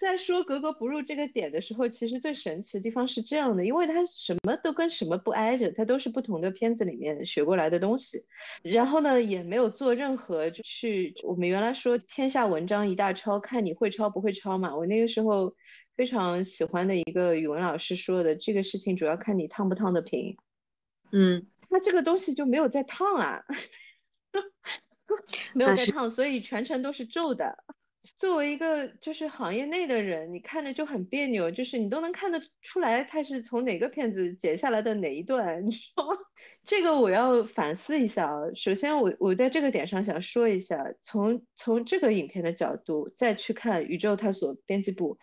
[0.00, 8.18] 在说格格不入这个点的时候，其实最神奇的地方是这样的，因为它什么都跟什么不挨着，它都是不同的片子里面学过来的东西。
[8.64, 14.74] 然后呢，也没有做任何就去我们原来说天下文章一大抄，看你会抄不会抄嘛。
[14.74, 15.54] 我那个时候
[15.94, 20.36] 非常喜欢的一个语文老师说的，这个事情主要看你烫不烫得平。
[21.12, 23.44] 嗯，他这个东西就没有在烫啊
[25.54, 27.56] 没有在烫，所以全程都是皱的。
[28.18, 35.92] 作为一个就是行业内的人，你看着就很别扭，就是你都能看得出来他是从哪个片子剪下来的哪一段，你说
[36.64, 38.40] 这个我要反思一下啊。
[38.54, 45.14] 首先，我我在这个点上想说一下，从从这个影片的角度再去看《宇宙探索编辑部》，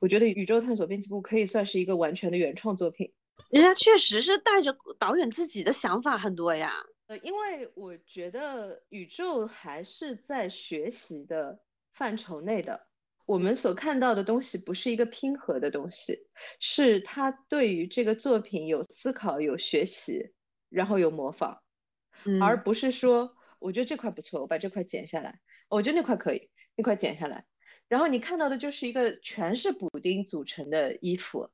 [0.00, 3.12] 我觉得《宇宙探索编辑部》可以算是一个完全的原创作品。
[3.50, 6.72] 人家确实是带着导演自己的想法很多呀。
[7.08, 11.60] 呃，因为我觉得宇宙还是在学习的。
[12.02, 12.88] 范畴内的，
[13.26, 16.26] 我们所看到的东西不是一个拼合的东西，
[16.58, 20.32] 是他对于这个作品有思考、有学习，
[20.68, 21.60] 然后有模仿，
[22.40, 25.38] 而不是说我觉得这块不错，我把这块剪下来，
[25.68, 27.46] 我觉得那块可以，那块剪下来，
[27.86, 31.50] 然后你看到的就是一个全是补丁组成的衣服，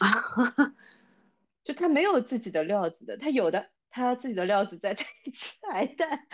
[1.62, 4.96] 就他没有自己的料子的，他有的他自己的料子在
[5.32, 6.26] 彩蛋。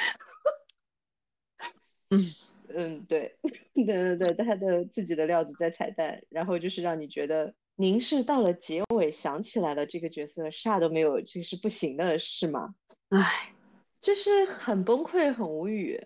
[2.09, 2.19] 嗯
[2.75, 3.37] 嗯，对，
[3.75, 12.75] 对对对，他的自己的料子在彩蛋，然后就是让你觉得您是到了结尾想起来了这个角色啥都没有，这是不行的，是吗？
[13.11, 13.53] 唉，
[14.01, 16.01] 就是很崩溃，很无语。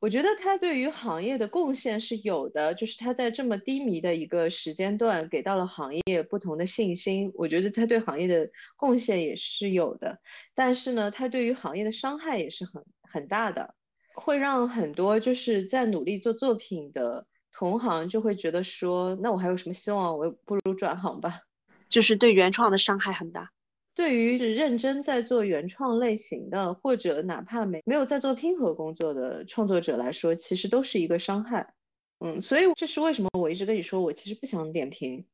[0.00, 10.18] 我觉得他对于行业的贡献是有的，就是他在这么低迷的一个时间段给到了行业不同的信心，我觉得他对行业的贡献也是有的。
[10.54, 13.74] 但是呢，他对于行业的伤害也是很很大的，
[14.14, 20.16] 会让很多就是在努力做作品的同行就会觉得说，那我还有什么希望？
[20.16, 21.40] 我不如转行吧。
[21.88, 23.50] 就是对原创的伤害很大。
[23.94, 31.74] 对于认真在做原创类型的，或者哪怕没没有在做拼合工作的创作者来说，其实都是一个伤害。
[32.18, 35.24] 嗯，所以这是为什么我一直跟你说，我其实不想点评，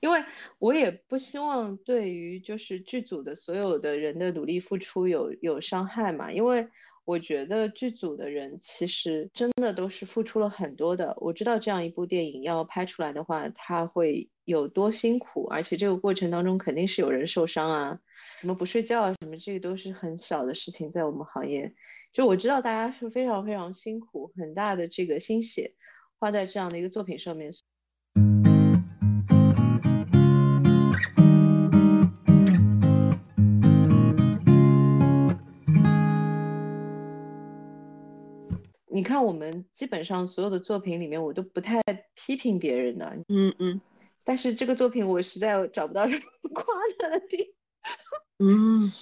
[0.00, 0.24] 因为
[0.58, 6.66] 我也不希望对于就是剧组的所有的人的努力付出有有伤害嘛，因为
[7.10, 11.12] 我觉得剧组的人其实真的都是付出了很多的。
[11.18, 14.28] 我知道这样一部电影要拍出来的话，他会。
[14.46, 17.96] 有多辛苦，而且这个过程当中肯定是有人受伤啊，
[18.40, 21.72] 什么不睡觉啊，什么这个都是很小的事情，在我们行业，
[22.12, 25.72] 就我知道大家是非常非常辛苦，很大的这个心血
[26.18, 27.52] 花在这样的一个作品上面。
[39.00, 41.80] 你看，我们基本上所有的作品里面，我都不太
[42.14, 43.80] 批评别人的，嗯嗯。
[44.22, 46.66] 但是这个作品我实在找不到什么 夸
[46.98, 47.54] 他的地
[48.38, 48.92] 嗯，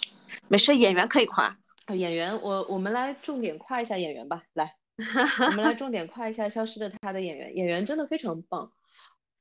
[0.46, 1.58] 没事，演员可以夸。
[1.92, 4.44] 演员，我我们来重点夸一下演员吧。
[4.52, 4.72] 来，
[5.50, 8.70] 我们来重点夸一下《消失的她》的演员，演员真的非常棒。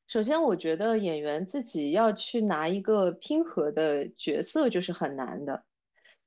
[0.07, 5.63] 首先，我觉得演员自己要去拿一个拼合的角色就是很难的，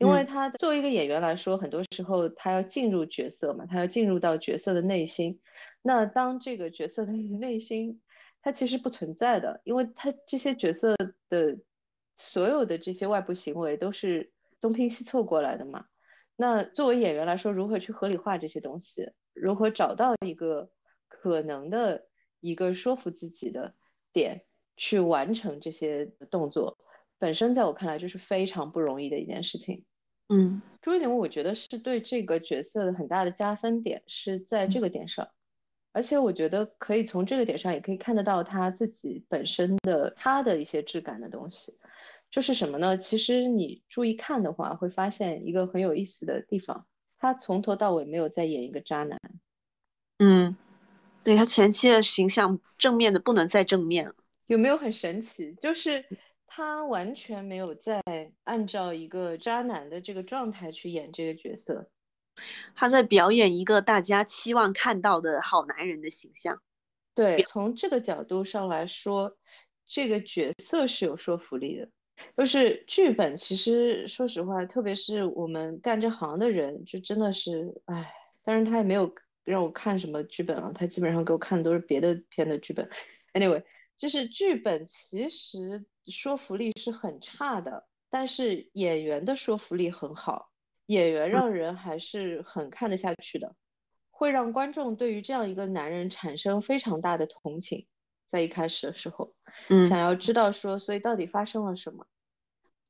[0.01, 5.41] 因为他作为一个演员来说，很多时候他要进入角色嘛，他要进入到角色的内心。
[5.83, 8.01] 那当这个角色的内 心。
[8.43, 10.97] 他其实不存在的，因为他这些角色
[11.29, 11.59] 的
[12.17, 14.33] 所有的这些外部行为都是
[14.63, 15.85] 东拼西凑过来的嘛。
[16.37, 20.71] 那作为演员来说，如何去合理化这些东西，如何找到一个
[21.07, 22.07] 可能的
[22.41, 23.75] 一个说服自己的
[24.11, 24.43] 点，
[24.75, 26.79] 去完成这些动作，
[27.19, 29.85] 本身在我看来就是非常不容易的一件事情。
[30.31, 35.29] 嗯，朱一龙，我觉得是对这个角色很大的加分点是在这个点上。
[35.93, 41.77] 而且我觉得可以从这个点上也可以看得到他自己本身的他的一些质感的东西，
[42.31, 42.97] 就是什么呢？
[42.97, 46.87] 其实你注意看的话，会发现一个很有意思的地方，
[47.19, 49.19] 他从头到尾没有在演一个渣男。
[50.21, 50.57] 嗯，
[51.25, 54.15] 对他前期的形象正面的不能再正面了，
[54.47, 55.53] 有没有很神奇？
[55.61, 56.05] 就是
[56.53, 58.03] 他完全没有在
[58.43, 61.89] 按照一个渣男的这个状态去演这个角色。
[62.75, 66.61] 他在表演一个大家期望看到的好男人的形象。
[67.15, 69.37] 对，从这个角度上来说，
[69.87, 71.89] 这个角色是有说服力的。
[72.37, 78.13] 就是剧本，其实说实话，特别是我们干这行的人，就真的是，唉。
[78.43, 82.89] 当然，他也没有让我看什么剧本啊，他基本上给我看的都是别的片的剧本。
[83.35, 83.63] Anyway，
[84.01, 90.51] 就是剧本其实说服力是很差的，但是演员的说服力很好。
[90.87, 93.55] 演员让人还是很看得下去的，
[94.11, 97.87] 会让观众对于这样一个男人产生非常大的同情。
[98.27, 99.35] 在一开始的时候，
[99.69, 102.07] 嗯，想要知道说，所以到底发生了什么？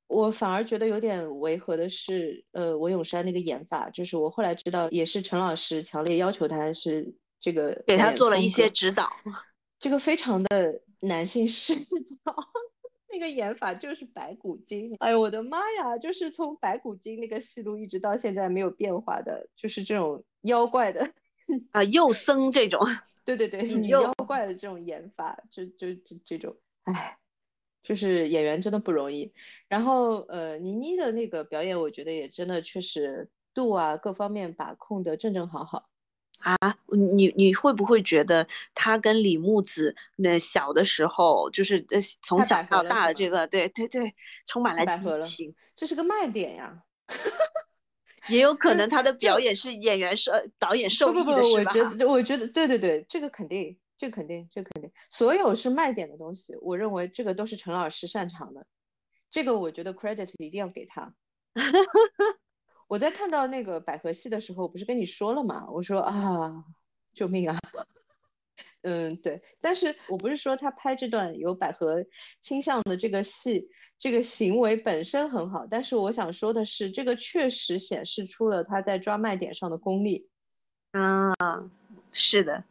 [0.07, 9.11] 我反而觉得有点违和的是，呃，文咏珊那个演法，就是我后来知道，也是陈老师强烈要求他是这个给他做了一些指导，
[9.81, 12.35] 这个非常的男性视角。
[13.13, 15.99] 那个演法就是白骨精，哎呦我的妈呀！
[15.99, 21.13] 就是从白骨精那个戏路一直到现在没有变化的，就是这种妖怪的
[21.73, 22.79] 啊，幼僧这种，
[23.27, 27.19] 对对对，女妖怪的这种演法，就就这这种，哎，
[27.83, 29.33] 就是演员真的不容易。
[29.67, 35.90] 然后呃，倪妮的那个表演，我觉得也真的确实度啊各方面把控的正正好好。
[36.41, 36.57] 啊，
[37.15, 44.15] 你你会不会觉得他跟李木子那小的时候，就是呃从小到大的这个，对对对，
[44.47, 46.83] 充满了激情，这是个卖点呀。
[48.29, 51.71] 也有可能他的表演是演员受导演受益的，是吧？
[51.71, 58.67] 我觉得，我觉得，对对对，这个肯定，这肯定，这肯定，所有是卖点的东西，我认为这个都是陈老师擅长的，
[59.31, 61.15] 这个我觉得 credit 一定要给他。
[62.91, 65.65] 我在看到那个百合戏的时候，不是跟你说了吗？
[65.71, 66.65] 我说啊，
[67.15, 67.57] 救命啊！
[68.83, 69.41] 嗯，对。
[69.61, 72.05] 但是我不是说他拍这段有百合
[72.41, 73.65] 倾向的这个戏，
[73.97, 80.29] 这个行为本身很好，但是我想说的是，这个确实显示出了他在抓卖点上的功力。
[80.91, 81.33] 啊，
[82.11, 82.65] 是的，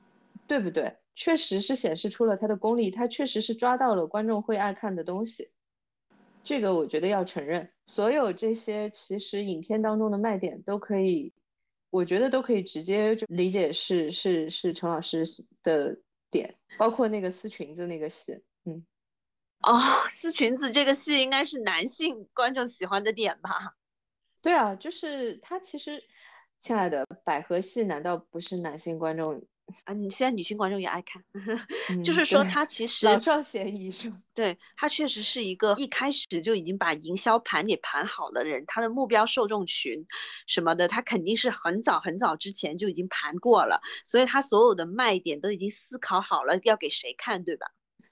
[0.46, 0.94] 对不对？
[1.16, 5.50] 确实是显示出了他的功力，他确实是抓到了观众会爱看的东西。
[6.50, 11.32] 这个我觉得要承认，所有这些其实影片当中的卖点都可以，
[11.92, 15.24] 我觉得都可以直接就理解是是是陈老师
[15.62, 15.96] 的
[16.32, 18.34] 点，包括那个撕裙子那个戏，
[18.66, 18.84] 嗯，
[19.62, 19.78] 哦，
[20.10, 23.76] 撕裙子这个戏应该是男性观众喜欢的点吧？
[24.42, 26.04] 对啊，就是他其实，
[26.60, 29.40] 亲爱的百合戏难道不是男性观众？
[29.86, 31.24] 啊，你现在女性观众也爱看，
[32.04, 34.22] 就是说他其实老少咸宜是吗？
[34.34, 40.06] 对他确实是一个一开始就已经把营销盘给盘好了的人，他的目标受众群
[40.48, 47.68] 什么的，他肯定是很早很早之前就已经盘过了，所以他所有的卖点都已经思考好了要给谁看，对吧？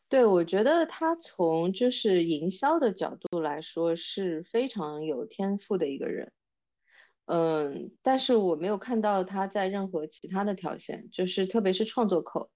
[0.09, 6.31] 对，我觉得他从就是营销的角度来说是非常有天赋的一个人。
[7.27, 12.49] 嗯，但是我没有看到他在任何其他的条线，就是特别是创作口，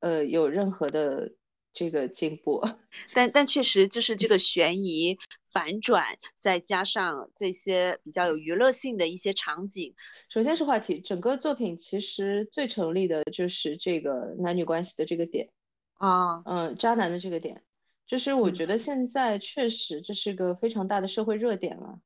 [0.00, 1.32] 呃，有任何的
[1.72, 2.60] 这个进步。
[3.14, 5.16] 但但确实就是这个悬疑
[5.52, 9.94] 反转，再加上这些比较有娱乐性的一些场景。
[10.28, 15.48] 首先是话题，整个作品其实最成立的就是这个男女关系的这个点
[15.94, 17.62] 啊，嗯，渣男的这个点，
[18.04, 22.00] 就是我觉得现在确实这是个非常大的社会热点了。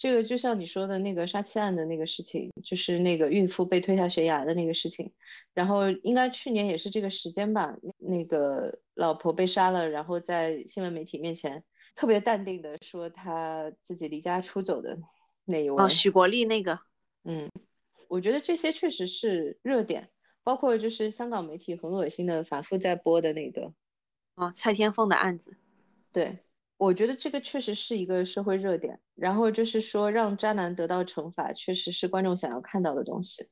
[0.00, 5.12] 这个就像你说的那个杀妻案的那个事情，就是那个孕妇被推下悬崖的那个事情，
[5.52, 11.64] 然后应该去年也是这个时间吧，那个老婆被杀了，然后在新闻媒体面前
[11.96, 14.96] 特别淡定的说他自己离家出走的
[15.44, 16.78] 那一位，哦，许国立那个，
[17.24, 17.50] 嗯，
[18.06, 20.08] 我觉得这些确实是热点，
[20.44, 23.72] 包括就是香港媒体很恶心的反复在播的那个，
[24.36, 25.56] 哦，蔡天凤的案子，
[26.12, 26.38] 对。
[26.78, 33.44] 我觉得这个确实是一个社会热点，然后就是说让渣男得到惩罚，确实是观众想要看到的东西。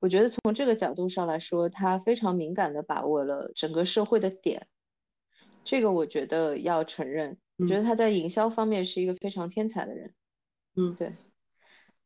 [0.00, 4.66] 我觉得从这个角度上来说，他非常敏感的把握了整个社会的点，
[5.62, 7.38] 这个我觉得要承认。
[7.56, 10.14] 我觉得他在营销方面是一个非常天才的人。
[10.76, 11.14] 嗯，对，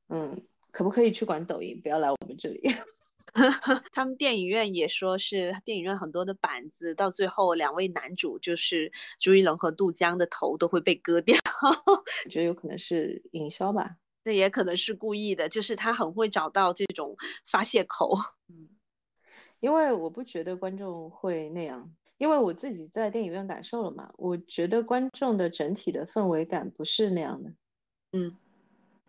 [0.09, 1.81] 嗯，可不可以去管抖音？
[1.81, 2.61] 不要来我们这里。
[3.93, 11.37] 他们电影院也说是电影院很多的板子，到最后两位男主就是朱一龙和杜江的头都会被割掉。
[12.25, 18.17] 我觉得有可能是营销吧，这也可能是故意的，就是他很会找到这种发泄口。
[18.49, 18.69] 嗯，
[19.61, 27.53] 因为我不觉得观众会那样，因为我自己在电影院感受了嘛，我觉得观众的整体的氛围感不是那样的。
[28.13, 28.37] 嗯。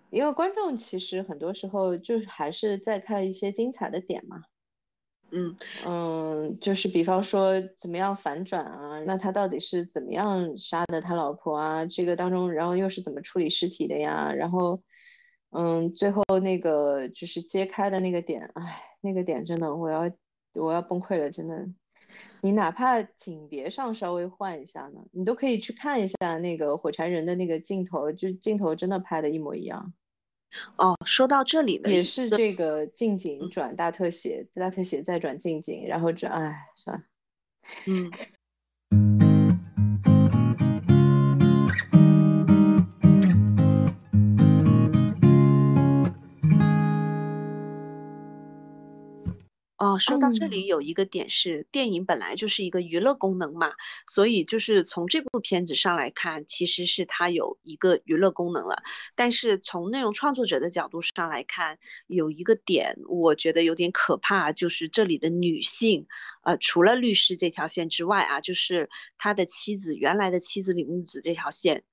[0.10, 4.42] 因为观众其实很多时候就是还是在看一些精彩的点嘛，
[5.32, 5.56] 嗯
[5.86, 11.86] 嗯，就是比方说怎么样反转啊，那他到底是怎么样杀的他老婆啊？
[11.86, 14.34] 这个当中，然后又是怎么处理尸体的呀？
[14.34, 14.82] 然后，
[15.52, 20.12] 嗯，最后那个就是揭开的那个点，哎，那个点真的我要
[20.54, 21.68] 我要崩溃了，真的。
[22.42, 29.94] 你哪怕景别上稍微换一下呢，你都可以去看一下那个火柴人的那个镜头，就镜头真的拍的一模一样。
[30.78, 37.04] 哦，说到这里呢，也是这个近景转大特写，大特写再转近景，然后转，哎，算了，
[37.86, 38.12] 嗯。
[49.90, 53.72] 哦，说到这里有一个点是，电影本来就是一个娱乐功能嘛，
[54.08, 58.84] 所以就是从这部片子上来看，其实是它有一个娱乐功能了。
[59.16, 66.06] 但是从内容创作者的角度上来看，有一个点我觉得有点可怕，就是这里的女性，
[66.44, 71.84] 呃，除了律师这条线之外啊，就是他的妻子原来的妻子李木子这条线。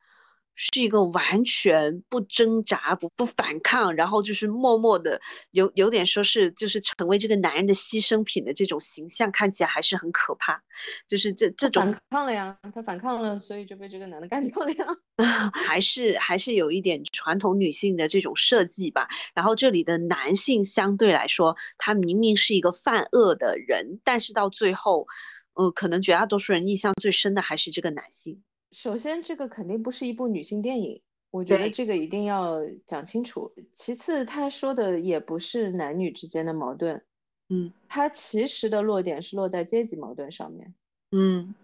[0.56, 10.60] 是一个完全不挣扎、不不反抗，然后就是默默的，有有点说是就是成为这个男人的牺牲品的这种形象，看起来还是很可怕。
[11.06, 14.86] 就是这这种反抗了呀，他反抗了，所以就被这个男的干掉了呀。
[15.52, 19.08] 还是还是有一点传统女性的这种设计吧。
[19.34, 25.06] 然后这里的男性相对来说，他明明是一个犯恶的人，但是到最后，
[25.54, 28.42] 呃，可能绝大多数人印象最深的还是这个男性。
[28.76, 31.00] 首先，这个肯定不是一部女性电影，
[31.30, 33.50] 我觉得这个一定要讲清楚。
[33.74, 37.02] 其次，他说的也不是男女之间的矛盾，
[37.48, 40.74] 嗯，他其实的落点是落在阶级矛盾上面，
[41.10, 41.54] 嗯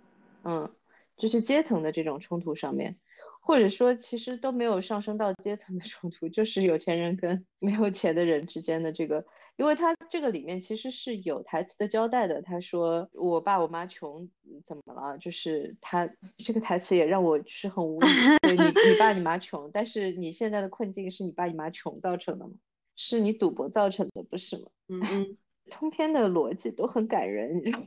[0.45, 0.75] 嗯，
[1.19, 2.97] 就是阶层的这种冲突上面。
[3.43, 9.23] 或者说其实都没有上升到阶层的冲突，就是有钱人跟没有钱的人之间的这个。
[9.57, 14.29] 因为他这个里面其实是有台词的交代的，他说我爸我妈穷
[14.67, 15.17] 怎么了？
[15.17, 16.07] 就是他
[16.37, 18.07] 这个台词也让我是很无语。
[18.43, 22.53] 对你你爸你妈穷，但是你现在的困境是你爸你妈穷造成的吗？
[22.95, 24.65] 是你赌博造成的不是吗？
[24.89, 25.39] 嗯嗯，
[25.71, 27.87] 通篇的逻辑都很感人，然后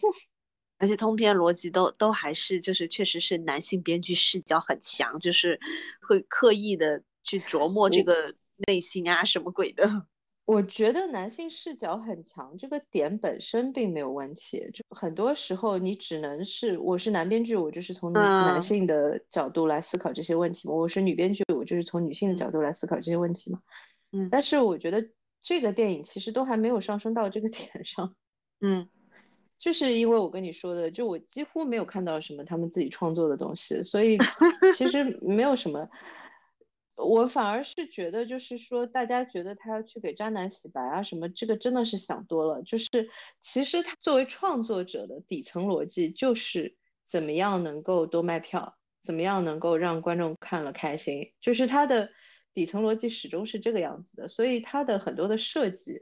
[0.79, 5.59] 而且通篇逻辑都都还是就是确实是男性编剧视角很强，就是
[6.01, 8.33] 会刻意的去琢磨这个
[8.65, 10.07] 内心啊什么鬼的。
[10.45, 14.63] 我觉得男性视角很强，这个点本身并没有问题。
[14.71, 23.59] 就很多时候你只能是，我是男编剧，我就是从男性的角度来思考这些问题嘛；我是女编剧，我就是从女性的角度来思考这些问题嘛。
[24.11, 25.03] 嗯，但是我觉得
[25.41, 28.15] 这个电影其实都还没有上升到这个 点上。
[28.61, 28.87] 嗯，
[29.57, 34.15] 就是因为我跟你说的，就我几乎没有看到什么他们自己创作的东西，所以
[34.75, 35.89] 其实没有什么。
[36.95, 42.61] 我反而是觉得，就是说，大家觉得他要去给渣男洗白啊什么，这个真的是想多了。
[42.63, 42.87] 就是
[43.41, 46.73] 其实他作为创作者的底层逻辑，就是
[47.03, 52.09] 怎么样能够多卖票，怎么样能够让观众看了开心，就是他的
[52.53, 54.27] 底层逻辑始终是这个样子的。
[54.29, 55.99] 所以他的很多的设计，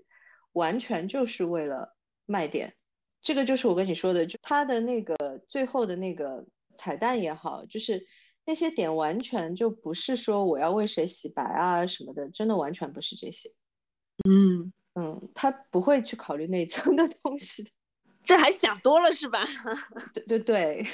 [0.51, 1.95] 完全就是为了
[2.27, 2.71] 卖点。
[3.19, 6.45] 这个就是我跟你说的，就他的那个最后的那个
[6.77, 8.05] 彩蛋也好，就是。
[8.45, 13.49] 那些点完全就不是说我要为谁洗白啊什么的，真的完全不是这些。
[14.27, 17.71] 嗯嗯，他不会去考虑内层的东西的，
[18.23, 19.45] 这还想多了是吧？
[20.13, 20.85] 对对对，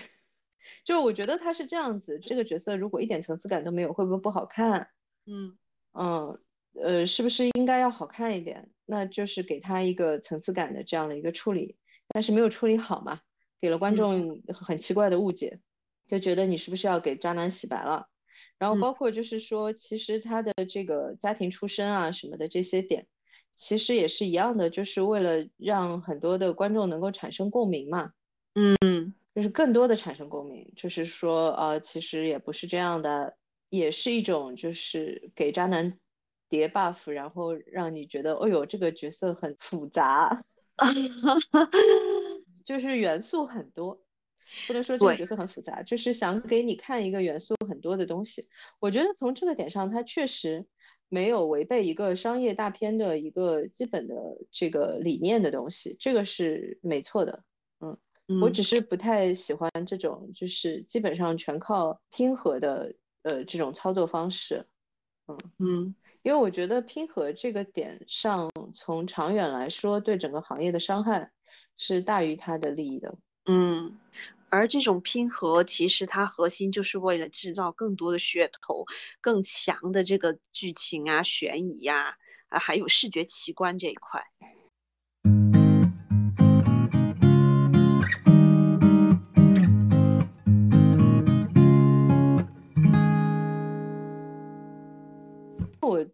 [0.86, 4.90] 就我觉得他是这样子，这个角色如果一点层次感都没有，会不会不好看？
[5.26, 5.58] 嗯
[5.94, 6.40] 嗯
[6.82, 8.70] 呃，是不是应该要好看一点？
[8.86, 11.76] 那就是给他一个层次感的这样的一个处理，
[12.10, 13.20] 但是没有处理好嘛，
[13.60, 15.60] 给了观众很奇怪的误解。
[16.10, 18.08] 就觉得你是不是要给渣男洗白了？
[18.58, 23.08] 然后包括就是说，其实他的这个家庭出身啊什么的这些点，
[23.56, 28.12] 其实也是一样的，就是为了让很多的观众能够产生共鸣嘛。
[28.56, 33.38] 嗯，就是更多的产生共鸣，就是说，呃，其实也不是这样的，
[33.70, 35.98] 也是一种就是给渣男
[36.50, 40.44] 叠 buff，然后让你觉得，哦呦，这个角色很复杂，
[42.66, 44.02] 就是元素很多。
[44.68, 48.48] 不能说这个角色很复杂，就是想给你看一个元素很多的东西。
[48.80, 50.66] 我觉得从这个点上，它确实
[51.08, 54.16] 没有违背一个商业大片的一个基本的
[54.52, 57.44] 这个理念的东西，这个是没错的。
[57.80, 57.98] 嗯，
[58.42, 62.94] 我只是不太喜欢这种就是基本上全靠拼合的
[63.24, 64.64] 呃这种操作方式。
[65.28, 71.32] 嗯嗯，因为我觉得拼合这个点上，从长远来说，对整个行业的伤害
[71.78, 73.16] 是大于它的利益的。
[73.46, 73.98] 嗯。
[74.50, 78.86] 而这种拼合，其实它核心就是为了制造更多的噱头，
[79.22, 82.18] 更强的这个剧情啊、悬疑呀，
[82.50, 84.24] 啊，还有视觉奇观这一块。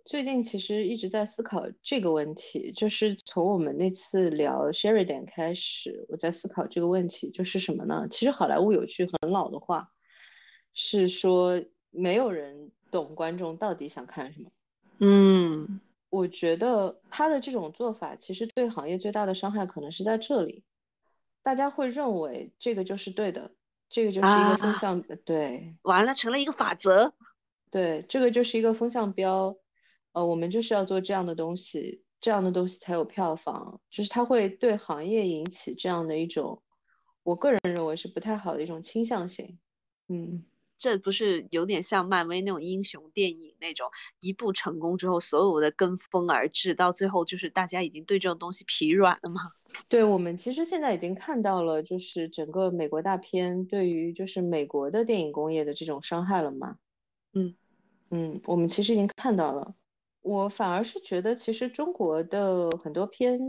[0.06, 8.08] 最近其实一直在思考这个问题，就是从我们那次聊 Sheridan 开始，我在思考这个问题，就是什么呢？
[8.12, 9.90] 其实好莱坞有句很老的话，
[10.76, 14.52] 是说没有人懂观众到底想看什么。
[15.00, 15.82] 嗯，
[16.12, 20.64] 我觉得他的这种做法，其实对行业最大的伤害可能是在这里，
[21.42, 23.50] 大家会认为这个就是对的，
[23.90, 27.12] 这个就是一个风向，对，完了成了一个法则，
[27.72, 29.58] 对，这个就是一个风向标。
[30.16, 36.64] 呃，我们就是要做这样的东西，这样的东西才有票房，就是它会对行业引起这样的一种，
[37.22, 39.60] 我个人认为是不太好的一种倾向性。
[40.08, 40.46] 嗯，
[40.78, 43.90] 这不是有点像漫威那种英雄电影那种，
[44.22, 49.42] 一部成功之后，所有的跟风而至，到最后就是大家已经对这种东西疲软了吗？
[49.90, 56.78] 对我们其实现在已经看到了，就是整个美国大片对于就是美国的电影工业的这种伤害了吗？
[57.34, 57.54] 嗯
[58.12, 59.76] 嗯，我们其实已经看到了。
[60.26, 63.40] 我反而是觉得，其实中国的很多片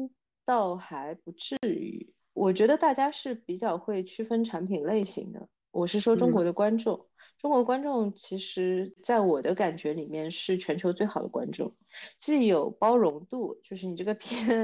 [0.45, 2.07] 倒还不至于。
[2.35, 5.49] 我觉得大家是比较会区分产品类型的。
[5.71, 6.95] 我是说中国的观众，
[7.39, 11.75] 中国观众其实在我的感觉里面是全球最好的观众，
[12.19, 14.63] 既有包容度，就是你这个片，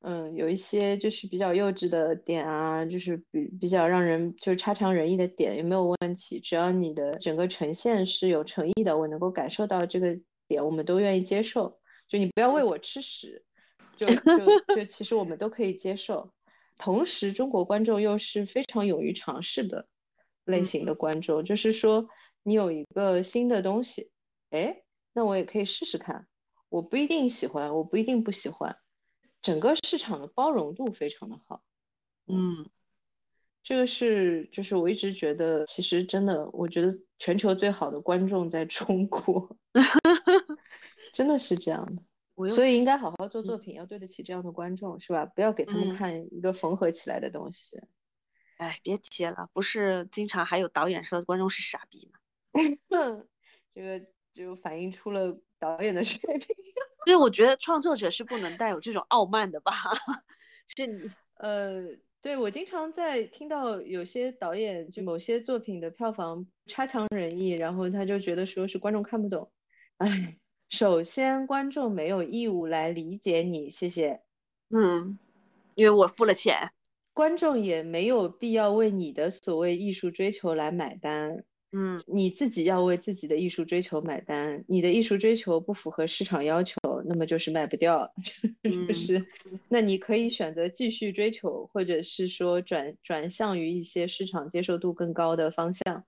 [0.00, 10.18] 嗯，有一些就是比较幼稚的点啊，就是比比较让人就是差强人意的点也没有问题，只要你的整个呈现是有诚意的，我能够感受到这个。
[10.48, 11.78] 点我们都愿意接受，
[12.08, 13.44] 就你不要喂我吃屎，
[13.96, 16.32] 就 就就其实我们都可以接受。
[16.78, 19.88] 同时，中国观众又是非常勇于尝试的
[20.44, 22.06] 类型的观众，就是说
[22.42, 24.10] 你有一个新的东西，
[24.50, 24.82] 哎，
[25.14, 26.26] 那我也可以试试看。
[26.68, 28.76] 我不一定喜欢，我不一定不喜欢。
[29.40, 31.62] 整个市场的包容度非常的好。
[32.26, 32.68] 嗯，
[33.66, 39.56] 这个是就是我一直觉得，其实真的，我觉得全球最好的观众在中国，
[41.12, 42.48] 真的是这样的。
[42.48, 45.26] 所以应该好好做作品，要对得起这样的观众，是吧？
[45.26, 47.76] 不要给他们看一个缝合起来的东西。
[48.58, 52.20] 哎，别提了，不是经常还有导演说观众是傻逼吗？
[53.74, 54.00] 这个
[54.32, 56.54] 就反映出了导演的水平。
[57.04, 59.72] 就是我觉得创作者是不能带有这种傲慢的吧？
[60.76, 61.82] 是你，呃，
[62.26, 69.52] 对我经常在听到有些导演就某些作品的票房差强人意，然后他就觉得说是观众看不懂，
[69.98, 70.36] 哎。
[70.68, 74.22] 首先，观众没有义务来理解你，谢谢。
[74.70, 75.20] 嗯，
[75.76, 76.72] 因为我付了钱，
[77.12, 81.44] 观众也没有必要为你的所谓艺术追求来买单。
[81.76, 84.64] 嗯，你自己要为自己的艺术追求买单。
[84.66, 88.10] 你的艺术追求不符合市场要求，那么就是卖不掉，
[88.88, 89.22] 就是。
[89.68, 96.04] 那你可以选择继续追求，或者是说转转向于一些市场接受度更高的方向。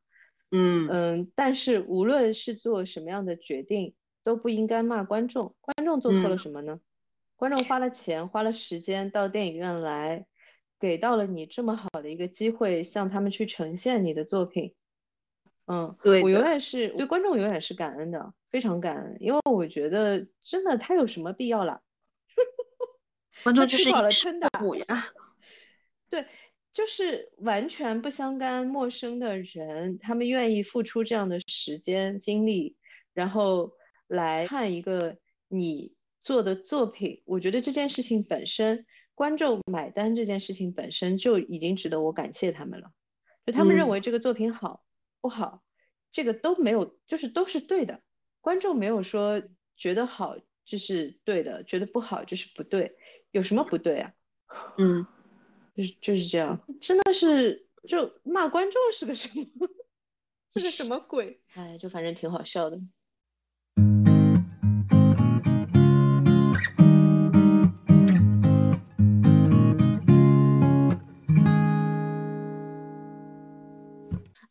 [0.52, 3.94] 嗯嗯，但是无论是做什么样的决定。
[4.24, 6.78] 都不应该骂观众，观众做错了什么呢？
[7.36, 10.26] 观众花了钱，花了时间到电影院来，
[10.78, 14.74] 给到了你这么好的一个机会，向他们去呈现你的作品。
[15.68, 21.80] 嗯，对我永远是对观众永远是感恩的，非常感恩，因为我觉得真的他有什么必要了？
[23.44, 24.48] 观众就是饱了撑的
[24.88, 25.06] 呀。
[26.10, 26.26] 对，
[26.72, 32.76] 就是完全不相干、陌生的人，他们愿意付出这样的时间、精力，
[33.14, 33.72] 然后。
[34.10, 42.90] 来看一个你做的作品，我觉得这件事情本身，观众买单这件事情本身就已经值得我感谢他们了。
[43.44, 44.82] 就他们认为这个作品好
[45.20, 45.62] 不好，
[46.12, 48.02] 这个都没有，就是都是对的。
[48.40, 49.42] 观众没有说
[49.76, 52.96] 觉得好就是对的，觉得不好就是不对，
[53.30, 54.12] 有什么不对啊？
[54.78, 55.06] 嗯，
[55.76, 59.68] 就是就是这样，真的是就骂观众是个什么，
[60.56, 61.42] 是个什么鬼？
[61.54, 62.78] 哎，就反正挺好笑的。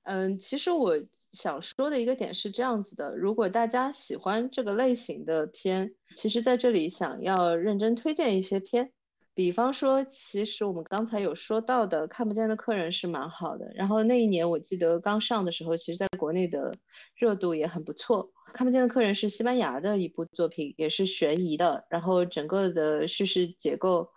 [0.07, 0.97] 嗯，其实我
[1.33, 8.89] 想说的一个点是这样子的：如果大家喜欢这个类型的片，其实在这里想要认真推荐一些片，
[9.33, 13.69] 比方说，其实我们刚才有说到的《看不见的客人》是蛮好的。
[13.75, 16.73] 然后那一年我记得刚上的时候，其实在国内的
[17.17, 18.31] 热度也很不错。
[18.53, 24.09] 《看不见的客人》是西班牙的一部作品，也是悬疑的，然后整个的叙事结构，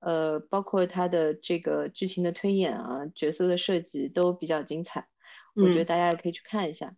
[0.00, 5.08] 呃，包括它的这个剧情的推演啊，角色的设计都比较精彩。
[5.54, 6.94] 我觉得大家也可以去看一下。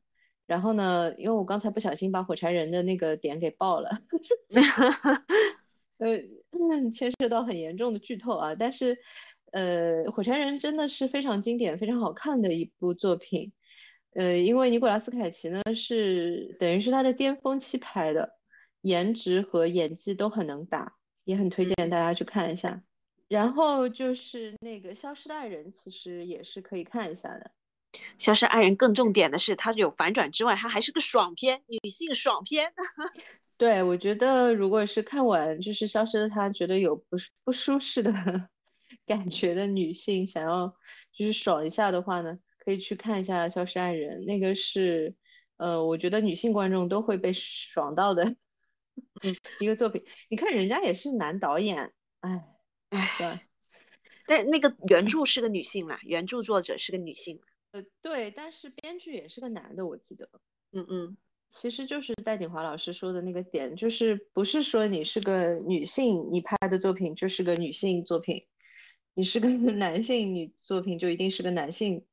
[0.47, 4.03] 然后呢，因为我刚才不小心把火柴人的那个点给爆了，
[5.99, 6.19] 呃，
[6.93, 8.55] 牵涉到很严重的剧透啊。
[8.55, 8.99] 但是，
[9.53, 13.53] 呃，火柴人真的是非常经典、非常好看的一部作品。
[14.15, 18.37] 呃，因为尼古拉斯凯奇呢是等于是他的巅峰期拍的，
[18.81, 22.83] 颜值和演技都很能打，也很推荐大家去看一下。
[23.29, 27.53] 然后就是那个《消失的爱人》，其实也是可以看一下的。
[28.19, 32.73] 消失爱人更重点的是，它有反转之外，它还是个爽片，女性爽片。
[33.57, 38.13] 对，我觉得如果是看完就是消失的她，觉得有不不舒适的
[39.05, 40.75] 感觉的女性，想要
[41.13, 44.25] 就是爽一下的话呢，可以去看一下消失爱人。
[44.25, 45.15] 那个是，
[45.59, 48.35] 呃，我觉得女性观众都会被爽到的
[49.59, 50.03] 一个作品。
[50.29, 52.45] 你看人家也是男导演，哎
[52.91, 53.41] 哎，算了。
[54.27, 57.41] 但那个原著是个女性嘛，原著作者是个女性。
[57.73, 60.29] 呃，对，但是编剧也是个男的，我记得。
[60.73, 61.17] 嗯嗯，
[61.49, 68.41] 其实就是戴锦华老师说的那个点，就是不是说你是个女性，你拍的作品就是个女性作品；
[69.15, 72.05] 你是个 男性你作品，就一定是个男性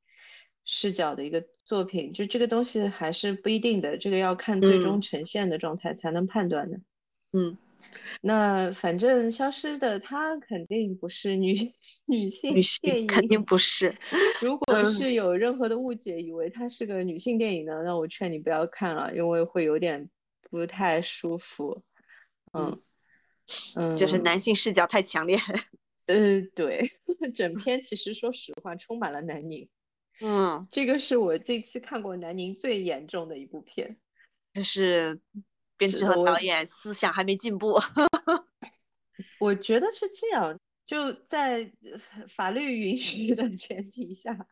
[0.64, 2.12] 视角的一个作品。
[2.12, 6.80] 就这个东西还是不一定的，这个要看最终呈现的状态才能判断的。
[7.32, 7.56] 嗯。
[8.20, 11.72] 那反正消失的她肯定不是女
[12.06, 13.94] 女性电影，肯定不是。
[14.40, 20.08] 如果是有任何的误解，以为它是个女性电影呢，那我劝你不要看了，因为会有点
[20.50, 21.82] 不太舒服。
[22.52, 22.80] 嗯
[23.76, 25.38] 嗯，就是男性视角太强烈。
[26.06, 26.90] 呃，对，
[27.34, 29.68] 整篇其实说实话充满了男凝。
[30.20, 33.96] 嗯，这个是我这期看过南宁最严重的一部片，
[34.54, 35.20] 就是。
[35.78, 37.78] 编剧和导演思想还没进步，
[39.40, 40.58] 我觉得是这样。
[40.86, 41.70] 就在
[42.28, 44.46] 法律允许的前提下，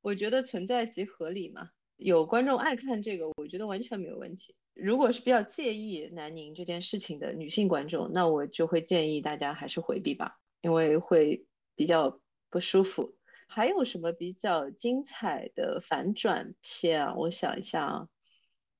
[0.00, 1.70] 我觉得存在即合理嘛。
[1.96, 4.56] 有观众爱看这个，我觉得完全没有问题。
[4.74, 11.46] 如果是比较介意南宁这件事情的女性观众，那我就会建议大家还是回避吧，因为会
[11.76, 13.14] 比较不舒服。
[13.46, 17.14] 还有什么比较精彩的反转片啊？
[17.14, 18.08] 我想一下啊，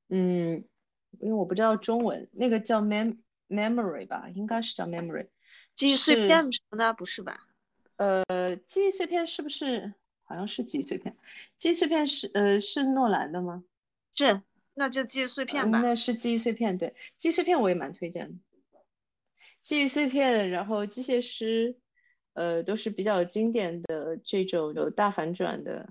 [0.08, 0.64] 嗯，
[1.20, 5.28] 因为我不知道中文，那个叫 mem memory 吧，应该是叫 memory。
[5.74, 7.48] 记忆碎片什么的，不是吧？
[7.96, 9.94] 呃，记忆碎片是不是？
[10.22, 11.16] 好像是记忆碎片。
[11.58, 13.64] 记忆碎片是呃是诺兰的吗？
[14.14, 14.42] 是，
[14.74, 15.80] 那就记忆碎片吧。
[15.80, 18.38] 那是记忆碎片，对，记忆碎片我也蛮推荐的。
[19.60, 21.76] 记忆碎片，然后机械师。
[22.34, 25.86] 呃，都是比较经典的这种有大反转的，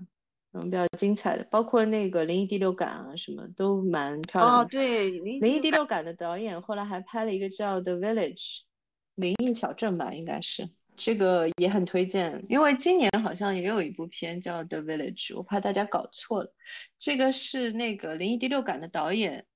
[0.52, 4.64] 嗯，比较精彩的，包括那个《灵异第六感》啊，什么都蛮漂亮的。
[4.64, 8.58] 哦，对，《灵异第六感》的导演后来还拍了一个叫《The Village》
[9.14, 16.52] 灵异小镇吧，应该是这个也很推荐，因为今年好像也有一部片叫《The Village》，我怕大家搞错了，
[16.98, 19.46] 这个是那个《灵异第六感》的导演，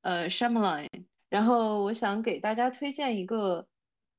[0.00, 0.88] 呃，Shyamalan，
[1.28, 3.66] 然后我想给大家推荐一个。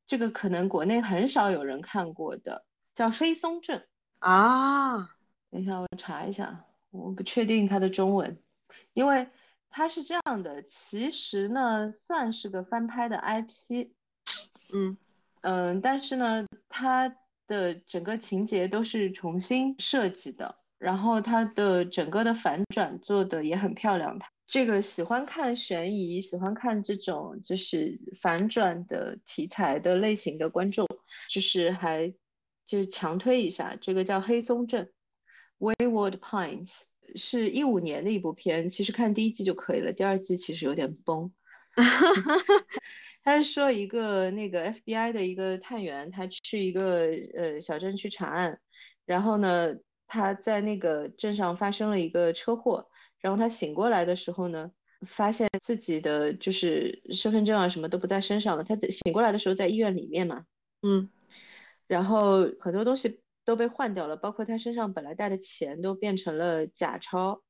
[0.08, 2.66] 这个可能国内很少有人看过的，
[2.96, 3.78] 叫《黑松镇》
[4.28, 5.16] 啊。
[5.52, 8.38] 等一下，我查一下，我不确定它的中文，
[8.94, 9.28] 因为
[9.70, 13.88] 它是这样的，其实呢算是个翻拍的 IP，
[14.74, 14.98] 嗯
[15.42, 17.14] 嗯，但是呢它
[17.48, 24.18] 的整个情节都是重新设计的，然后它的整个的反转做的也很漂亮。
[24.46, 30.88] 这个喜欢看悬疑、喜欢看这种就是反转的题材的类型的观众，
[31.30, 32.12] 就是还
[32.66, 34.84] 就是强推一下，这个叫《黑松镇》
[35.60, 36.84] （Wayward Pines），
[37.16, 38.70] 是一五年的一部片。
[38.70, 41.32] 其实看第一季就可以了，第二季其实有点崩。
[43.24, 48.60] 他是说一个那个 FBI 的一个探员，他去一个呃小镇去查案，
[49.06, 49.76] 然后呢，
[50.08, 52.88] 他在那个镇上发生了一个车祸。
[53.20, 54.72] 然后他醒过来的时候呢，
[55.06, 58.64] 发现自己的就是身份证啊什么都不在身上了。
[58.64, 60.46] 他在醒过来的时候在医院里面嘛，
[60.84, 61.10] 嗯，
[61.86, 67.42] 然后很多东西都被换掉了，包括他身上本来带的钱都变成了假钞，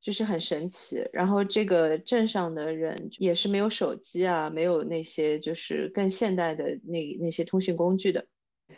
[0.00, 1.00] 就是很神奇。
[1.12, 8.26] 然后这个镇上的人也是没有手机啊，没有那些就是更现代的那那些通讯工具的。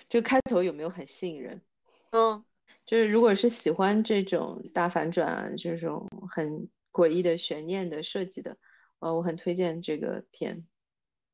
[0.07, 1.63] 这个开头有没有很吸引人？
[2.11, 2.45] 嗯。
[2.85, 8.59] 就是如果是喜欢这种大反转啊，这种很诡异的悬念的设计的，
[8.99, 10.67] 呃，我很推荐这个片。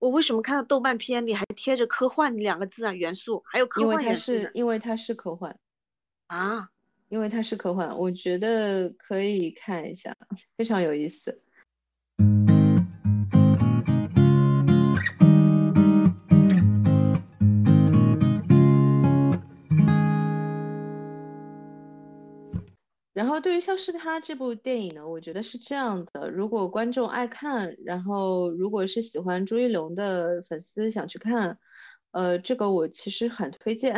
[0.00, 2.92] 我为什么看到豆瓣片里还贴着科幻两个字啊？
[2.92, 4.32] 元素还有科幻元素？
[4.32, 5.56] 因为它是因为它是科幻
[6.26, 6.68] 啊，
[7.08, 10.16] 因为它是科幻，我觉得可以看一下，
[10.56, 11.42] 非常有意思。
[23.20, 31.58] 然后对于《消失的他》这部电影呢，我觉得是这样的：如果观众爱看，然后如果是喜欢朱一龙的粉丝想去看，
[32.12, 33.94] 呃，这个我其实很推荐。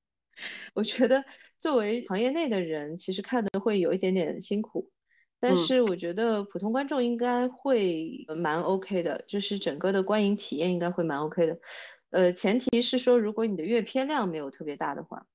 [0.72, 1.22] 我觉得
[1.60, 4.90] 作为行业内的人，其实看的会有一点点辛苦，
[5.38, 11.58] 但是我觉得普通观众应该会蛮 OK 的，就是整个的观影体验应该会蛮 OK 的。
[12.08, 15.26] 呃，前提是说，如果你的阅片量没有特别大的话。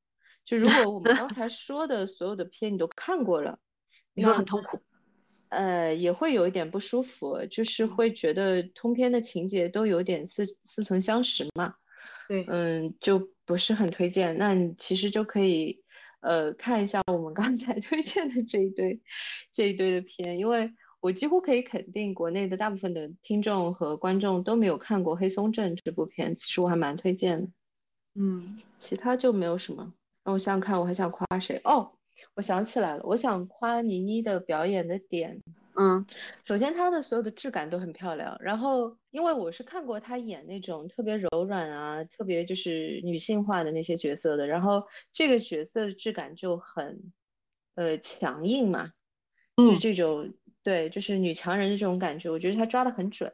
[0.46, 3.58] 就如果我们刚才说的所有的片你都看过了，
[4.14, 4.80] 你会很痛苦，
[5.50, 11.76] 呃，也会有一点不舒服，就是会觉得通篇的情节都有点似似曾相识嘛。
[12.28, 14.38] 对，嗯，就不是很推荐。
[14.38, 15.82] 那你其实就可以，
[16.22, 19.02] 呃，看一下我们刚才 推荐的这一堆
[19.52, 27.48] 这一堆的片，因为我几乎可以肯定，国内的大部分的听众和观众都没有看过《黑松镇》这部片，其实我还蛮推荐的。
[28.16, 29.94] 嗯，其他就没有什么。
[30.24, 31.60] 让我想想看，我还想夸谁？
[31.64, 31.92] 哦，
[32.36, 35.40] 我想起来了，我想夸倪妮的表演的点。
[35.76, 36.06] 嗯，
[36.46, 38.38] 首先她的所有的质感都很漂亮。
[38.40, 44.46] 然后，因为我是看过她演那种特别柔软啊、特别就是女性化的那些角色的。
[44.46, 47.12] 然后这个角色的质感就很，
[47.76, 48.92] 呃，强硬嘛，
[49.58, 53.34] 就这种对，就是女强人的这种感觉，我觉得她抓的很准。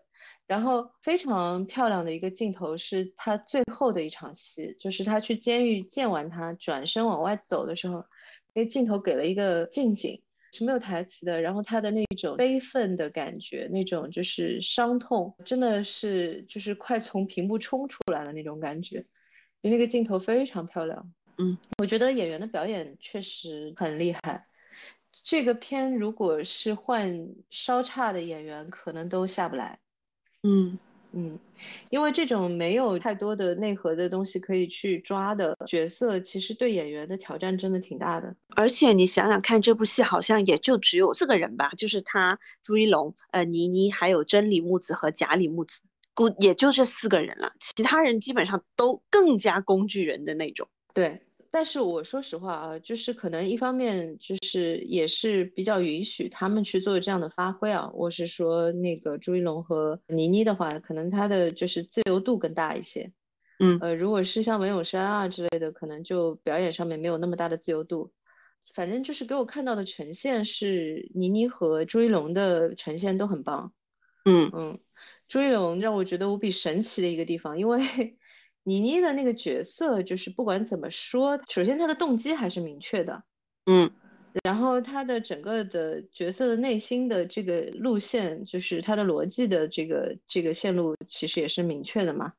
[0.49, 8.03] 然后非常漂亮的一个镜头是他最后的一场戏，就是他去监狱见完他，转身往外走的时候，
[8.55, 10.19] 那个镜头给了一个近景，
[10.51, 11.39] 是没有台词的。
[11.39, 19.05] 然后他的那种悲愤的感觉，那种就是伤痛，真的是就是快从屏幕冲出来了那种感觉，
[19.61, 21.13] 那个镜头非常漂亮。
[21.37, 24.43] 嗯，我觉得演员的表演确实很厉害。
[25.23, 29.77] 这个片如果是换稍差的演员，可能都下不来。
[30.43, 30.77] 嗯，
[31.11, 31.37] 嗯，
[31.89, 38.35] 因为这种没有太多的内核的东西可以去抓的角色，其实对演员的挑战真的挺大的。
[38.55, 45.81] 而且你想想看，这部戏好像也就只有四个人吧，就是他、朱一龙、呃倪妮，还有真理木子和假理木子，
[46.13, 50.67] 估也就这四个人了，其他人基本上都更加工具人的那种。
[50.93, 51.21] 对。
[51.51, 57.89] 但是我说实话啊，就是可能一方面就是也是比较允许他们去做这样的发挥啊。
[57.93, 63.11] 我是说那个朱一龙和倪妮的话，可能他的就是自由度更大一些。
[63.59, 68.11] 嗯，呃，如果是像文咏珊啊之类的，可能就表演上面没有那么大的自由度。
[68.75, 73.73] 反正就是给我看到的呈现是倪妮和朱一龙的呈现都很棒。
[74.25, 74.79] 嗯嗯，
[75.27, 77.79] 朱一龙让我觉得无比神奇的一个地方，因为。
[78.63, 83.23] 倪妮的那个角色，就是不管怎么说，首先她的动机还是明确的，
[83.65, 83.89] 嗯，
[84.43, 92.33] 然后她的整个的角色的内心的这个路线，就是她的逻辑的这个这个线路，其实也是明确的嘛，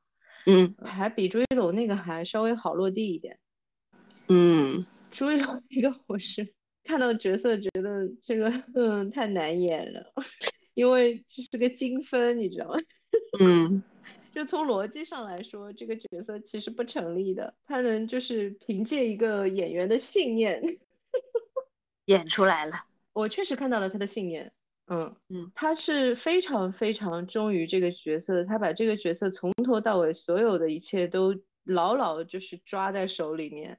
[0.45, 3.37] 嗯，还比朱一龙那个还稍微好落地一点，
[4.29, 6.47] 嗯，朱一龙那个我是
[6.83, 10.13] 看到角色觉得这个嗯太难演了，
[10.73, 12.79] 因为这是个精分，你知道吗？
[13.39, 13.83] 嗯。
[14.33, 17.53] 就从逻辑上来说，这个角色其实不成立的。
[17.65, 20.61] 他能就是凭借一个演员的信念
[22.05, 22.73] 演出来了。
[23.11, 24.49] 我确实看到了他的信念。
[24.87, 31.35] 嗯嗯，他是非常非常忠于这个角色，他把这个角色从头到尾所有的一切都
[31.65, 33.77] 牢牢就是抓在手里面，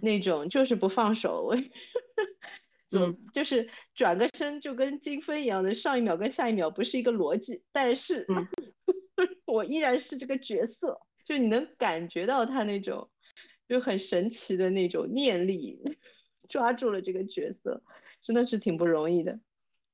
[0.00, 1.52] 那种就是不放手。
[2.92, 8.26] 嗯，就是转个身就跟金分一样的，上一秒跟下一秒不是一个逻辑，但是。
[9.46, 13.08] 我依然是这个角色，就你能感觉到他那种，
[13.66, 15.80] 就很神奇的那种念力，
[16.50, 17.82] 抓住了这个角色，
[18.20, 19.40] 真的是挺不容易的。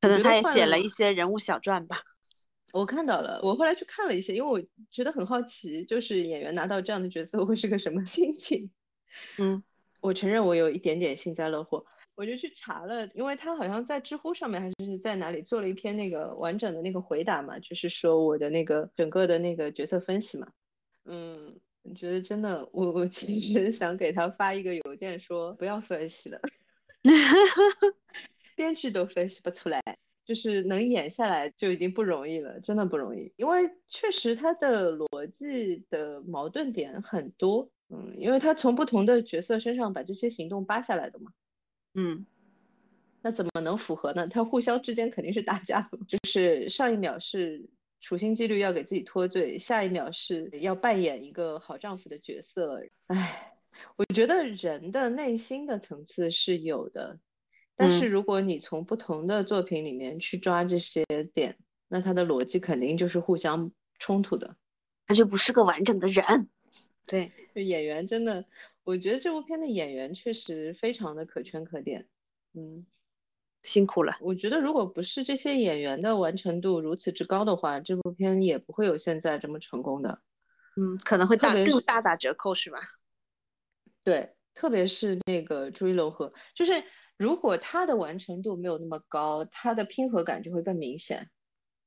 [0.00, 2.00] 可能他也写了一些人物小传吧。
[2.72, 8.68] 我看到了，我后来去看了一些，因为我觉得很好奇，就是演员拿到这样的角色会是个什么心情。
[9.38, 9.62] 嗯，
[10.00, 11.86] 我承认我有一点点幸灾乐祸。
[12.22, 20.46] 我就去查了，因为他好像在知乎上面还是在哪里做了一篇那个完整的那个回答嘛，就是说我的那个整个的那个角色分析嘛。
[21.06, 21.52] 嗯，
[21.82, 26.40] 我觉得真的，我我其实想给他发一个邮件说不要分析了，
[28.54, 29.82] 编剧都分析不出来，
[30.24, 37.68] 就是能演下来就已经不容易了，真的不容易，因为确实他的逻辑的矛盾点很多。
[37.88, 41.32] 嗯，因为他从不同的角色身上把这些行动扒下来的嘛。
[41.94, 42.24] 嗯，
[43.20, 44.26] 那怎么能符合呢？
[44.28, 47.68] 他互相之间肯定是打架的，就是上一秒是
[48.00, 52.80] 处心积虑要给自己脱罪，下一秒是要扮演一个好丈夫的角色。
[53.08, 53.52] 唉，
[53.96, 57.18] 我觉得人的内心的层次是有的，
[57.76, 61.56] 但是如果你从不同的作品里面去抓这些点，
[61.88, 64.56] 那他的逻辑肯定就是互相冲突的，
[65.06, 66.48] 他就不是个完整的人。
[67.06, 68.44] 对，就演员真的。
[68.84, 72.08] 我觉得这部片的演员确实非常的可圈可点，
[72.54, 72.84] 嗯，
[73.62, 74.16] 辛苦了。
[74.20, 80.20] 我觉得如果不是这些演员的完成度如此之高的话，这部片也不会有现在这么成功的。
[80.76, 82.78] 嗯，可能会大更大打折扣，是吧？
[84.02, 86.82] 对，特别是那个朱一龙和，就是
[87.16, 91.30] 如果他的完成度没有那么高，他的拼合感就会更明显。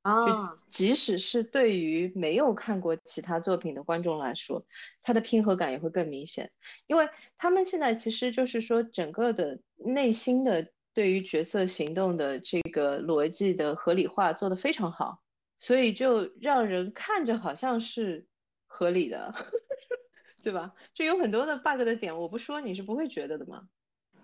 [0.06, 4.64] 啊，即使是对于没有看过其他作品的观众来说，
[5.02, 6.48] 他的拼合感也会更明显，
[6.86, 15.20] 因为他们现在其实就是说整个的内心的对于角色行动的这个逻辑的合理化做得非常好，
[15.58, 18.24] 所以就让人看着好像是
[18.66, 19.34] 合理的，
[20.44, 20.72] 对吧？
[20.94, 23.66] 就有很多的 bug 的点，我不说你是不会觉得的吗？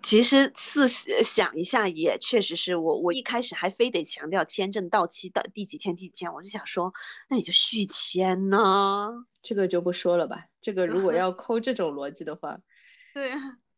[0.03, 3.01] 其实四想一下，也确实是我。
[3.01, 6.93] 我一开始还非得强调签证到期的第几天第几天，我就想说，
[7.29, 9.25] 那你就续签呢。
[9.43, 10.47] 这个就不说了吧。
[10.61, 12.59] 这个如果要 抠这种逻辑的话，
[13.15, 13.33] 对，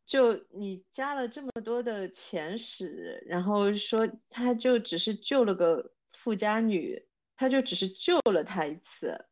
[0.06, 7.02] 就你加了这么多的前史，然后说他就只是救了个富家女，
[7.36, 9.24] 他就只是救了她一次，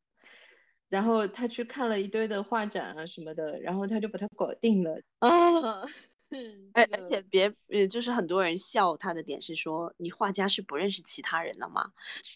[0.89, 5.83] 然后他去看了一堆的画展啊什么的，然后他就把他搞定了啊。
[6.73, 11.93] 而而且别，呃，就是很多人笑他的点是说，你画家是不认识其他人了吗？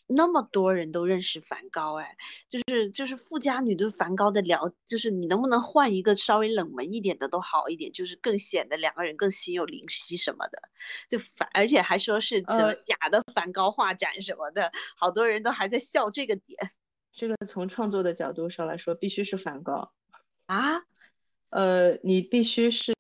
[0.06, 2.16] 那么多人都认识梵高，哎，
[2.48, 10.60] 就是就是富家女对梵高的了，就是你能不能换一个稍微冷门一点的都好一点，就是更显得两个人更心有灵犀什么的，
[11.08, 16.58] 就反而且还说是什么假的梵高画展什么的，好多人都还在笑这个点。
[17.12, 19.92] 这个从创作的角度上来说，必须是梵高
[20.46, 20.82] 啊，
[21.48, 22.92] 呃，你必须是。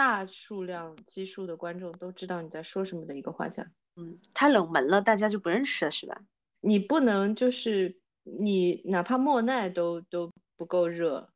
[0.00, 6.18] 大数量基数的观众都知道你在说什么的一个画家，嗯，太冷门了，大家就不认识了，是吧？
[6.62, 11.28] 你不能就是你哪怕莫奈都都不够热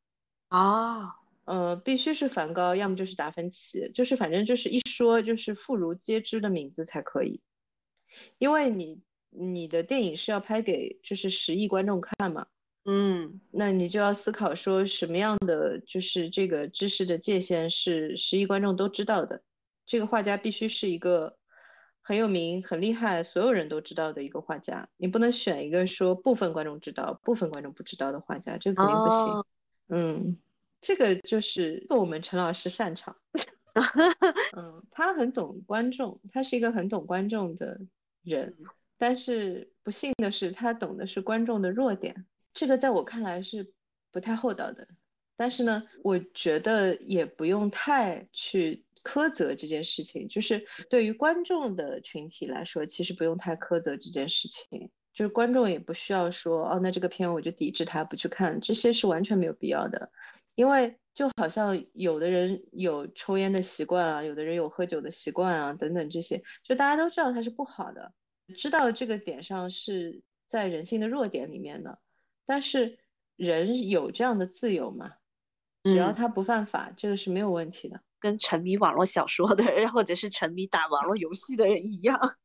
[0.47, 1.13] 啊。
[1.43, 7.39] 呃，必须是梵高，要么就是达芬奇，就是反正就是一说就是妇孺皆知的名字才可以，
[8.39, 8.99] 因为你
[9.29, 12.47] 你的电影是要拍给就是十亿观众看嘛，
[12.85, 19.41] 嗯，那你就要思考说什么样的就是这个知识的界限是十亿观众都知道的，
[19.85, 21.35] 这个画家必须是一个
[22.01, 29.43] 很有名、很厉害、所有人都知道的一个画家，你不能选一个说部分观众知道、部分观众不知道的画家，这个肯定不行，
[29.89, 30.37] 嗯。
[30.81, 33.15] 这个就是我们陈老师擅长，
[34.55, 37.79] 嗯，他很懂观众，他是一个很懂观众的
[38.21, 38.55] 人，
[38.95, 43.71] 但是不幸的是，他懂的是观众的弱点，这个在我看来是
[44.11, 44.87] 不太厚道的。
[45.37, 60.09] 但是呢，我觉得也不用太去苛责这件事情，就是对于观众的群体来说，其实不用太苛责这件事情，就是观众也不需要说哦，那这个片我就抵制他不去看，这些是完全没有必要的。
[60.55, 68.13] 因为就好像有的人有抽烟的习惯啊，有的人有喝酒的习惯啊，等等这些，就大家都知道它是不好的，
[68.57, 71.99] 知道这个点上是在人性的弱点里面的。
[72.45, 72.97] 但是
[73.35, 75.13] 人有这样的自由吗？
[75.83, 78.01] 只要他不犯法，这个是没有问题的。
[78.19, 82.37] 跟沉迷网络小说的人，或者是沉迷打网络游戏的人一样。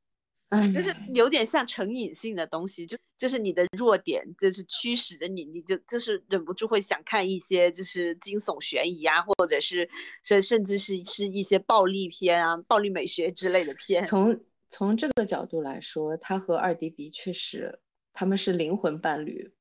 [0.74, 9.88] 就是有点像成瘾性的东西，就就是你的弱点，就是驱使着你，你就就是忍不住会想看一些就是惊悚悬疑啊，或者是
[10.24, 14.04] 甚甚至是是一些暴力片啊、暴力美学之类的片。
[14.06, 17.78] 从从这个角度来说，他和二 D 比确实
[18.12, 19.52] 他们是灵魂伴侣。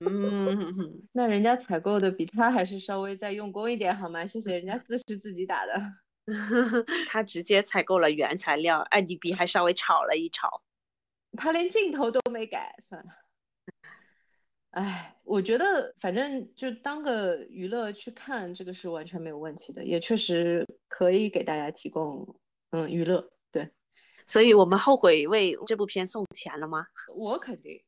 [0.00, 4.26] 嗯，那人家采购的比他还是稍微再用功一点好吗？
[4.26, 5.72] 谢谢，人家字是自己打的。
[7.08, 10.62] 他直接采购了原材料，IDB 还稍微炒了一炒，
[11.36, 13.10] 他连镜头都没改，算了。
[14.70, 22.36] 哎，我觉得反正就当个娱乐去看，这个是完全没有问题的，也确实可以给大家提供
[22.70, 23.30] 嗯娱乐。
[23.52, 23.70] 对，
[24.26, 26.86] 所以我们后悔为这部片送钱了吗？
[27.14, 27.80] 我肯定。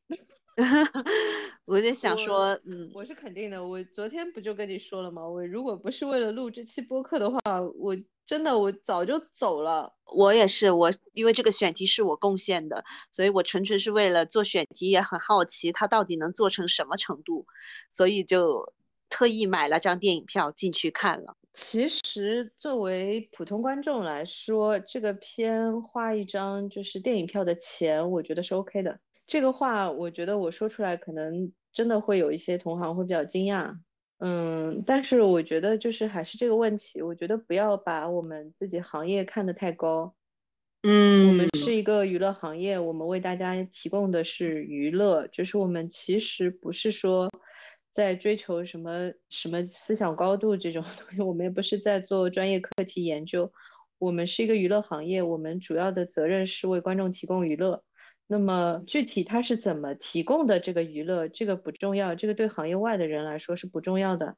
[1.65, 3.63] 我就想说，嗯，我是肯定的。
[3.63, 5.27] 我昨天不就跟你说了吗？
[5.27, 7.39] 我如果不是为了录这期播客的话，
[7.77, 9.93] 我真的我早就走了。
[10.05, 17.45] 我也是，我因为这个选题是我贡献的，所以我纯粹是为了做选题，也很好奇它到底能做成什么程度，
[17.91, 18.73] 所以就
[19.09, 21.35] 特意买了张电影票进去看了。
[21.59, 28.99] 其实作为普通观众来说，这个片花一张就是电影票的钱，我觉得是 OK 的。
[29.25, 33.75] 这个话，我觉得我说出来可能真的会有一些同行会比较惊讶，
[34.19, 40.13] 嗯，但是我觉得就是还是这个问题，我觉得不要把我们自己行业看得太高，
[40.83, 47.27] 嗯，我们是一个娱乐行业，我们为大家提供的是娱乐，就是我们其实不是说
[47.97, 53.51] 在追求什么什么思想高度这种东西，我们也不是在做专业课题研究，
[53.97, 57.83] 我们是一个娱乐行业，我们主要的责任是为观众提供娱乐。
[58.27, 64.37] 那么具体它是怎么提供的这个娱乐，这个不重要，这个对行业外的人来说是不重要的。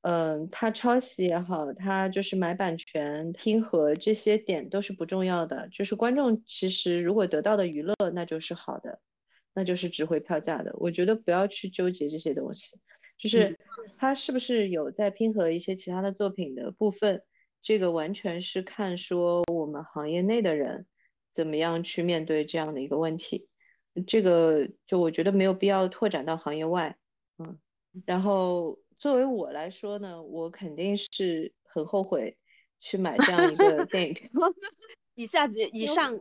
[0.00, 5.68] 嗯，他抄袭也好，他就是买版权、拼合这些点都是不重要的。
[5.70, 8.98] 就是观众其实如果得到的娱乐，那就是好的，
[9.52, 10.74] 那就是值回票价的。
[10.78, 12.78] 我觉得不要去纠结这些东西，
[13.18, 13.58] 就是
[13.96, 17.22] 他是不是有在拼合一些其他的作品的部分，
[17.62, 20.86] 这个完全是看说我们行业内的人。
[21.32, 23.48] 怎么样去面对这样的一个问题？
[24.06, 26.96] 这个就我觉得没有必要拓展到行业外，
[27.38, 27.58] 嗯。
[28.06, 32.38] 然后作为我来说呢，我肯定是很后悔
[32.78, 34.30] 去买这样一个 电影票。
[35.14, 36.20] 以下子以上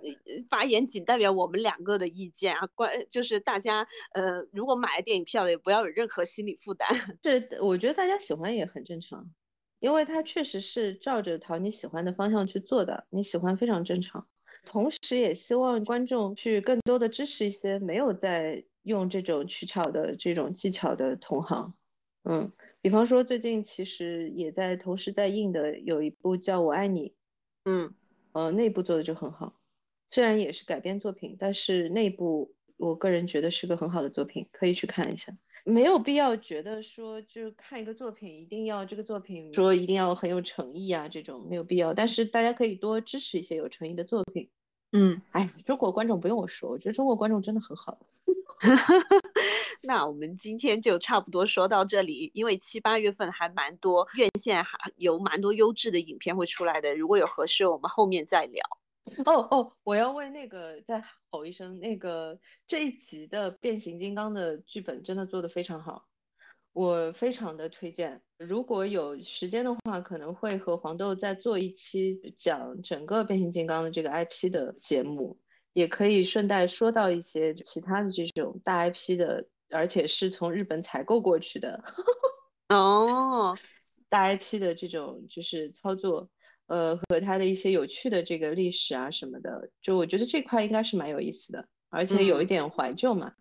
[0.49, 6.89] 发言仅代表我们两个的意见啊，关就是大家呃，如果买了电影票的也不要有任何心理负担。
[7.21, 9.31] 这我觉得大家喜欢也很正常，
[9.79, 14.27] 因为它确实是照着讨你喜欢的方向去做的，你喜欢非常正常。
[14.65, 21.73] 同时，也希望观众去更多的支持一些没有在用这种取巧的这种技巧的同行。
[22.23, 22.49] 嗯，
[22.81, 27.09] 比方说最近其实也在同时在映的有一部叫《我爱你》，
[27.65, 27.93] 嗯，
[28.33, 29.53] 呃，内部做的就很好。
[30.11, 35.35] 虽然也是改编作品，但是内部我个人觉得是个很好的作品，可以去看一下。
[35.65, 41.93] 没有必要觉得说，就是看一个作品一定要这个作品说一定要很有诚意啊，这种没有必要。
[41.93, 44.49] 但是大家可以多支持一些有诚意的作品。
[44.91, 47.97] 嗯，哎，中国观众不用我说，我觉得中国观众真的很好。
[49.85, 58.63] 那我们今天就差不多说到这里，因为七八月份还蛮多院线还有蛮多优质的影片会出来的，如果有合适，我们后面再聊。
[59.25, 66.05] 哦哦，我要为那个再吼一声，那个这一集的变形金刚的剧本真的做得非常好，
[66.71, 68.21] 我非常的推荐。
[68.37, 75.37] 如果有时间的话，可能会和黄豆再做一期讲整个变形金刚的这个 IP 的节目，
[75.73, 81.83] 也可以顺带说到一些其他的这种大 IP 的，而且是从日本采购过去的。
[82.69, 83.57] 哦，
[84.09, 86.29] 大 IP 的这种就是操作。
[86.67, 93.33] 呃，和它的一些有趣的这个历史啊什么的，就我觉得这块应该是蛮有意思的，而且有一点怀旧嘛，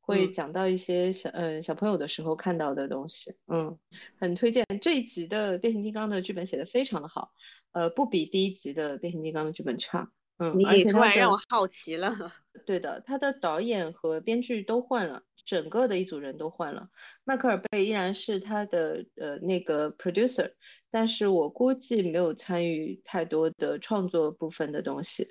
[0.00, 3.76] 会讲到一些小呃小朋友的时候看到的东西，嗯，
[4.20, 4.64] 很推荐。
[4.80, 7.32] 这一集的变形金刚的剧本写的非常的好，
[7.72, 10.08] 呃，不比第一集的变形金刚的剧本差，
[10.38, 15.22] 嗯，你突然让我好奇了，对的，他的导演和编剧都换了。
[15.44, 16.90] 整个的一组人都换了，
[17.24, 20.52] 迈克尔贝依然是他的呃那个 producer，
[20.90, 25.26] 但是我估计没有参与太多的创作部分的东西，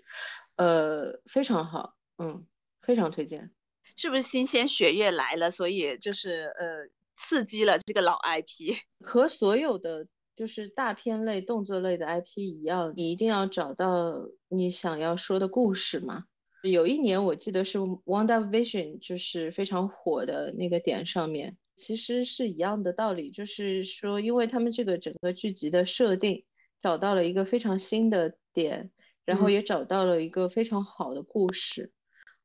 [0.55, 2.43] 呃，非常好，嗯，
[2.81, 3.51] 非常推荐。
[3.95, 8.75] 是不是新鲜血液来了，所以就是呃刺激了这个老 IP？
[9.05, 16.23] 和所有的就是大片类、动作类的 IP 一样，你一定要找到你想要说的故事嘛。
[16.63, 26.43] 有一年我记得是《Wonder Vision》，就是非常火的那个点上面，其实是一样的道理，就是说，因为他们这个整个剧集的设定
[26.81, 28.89] 找到了一个非常新的点，
[29.23, 31.91] 然后也找到了一个非常好的故事。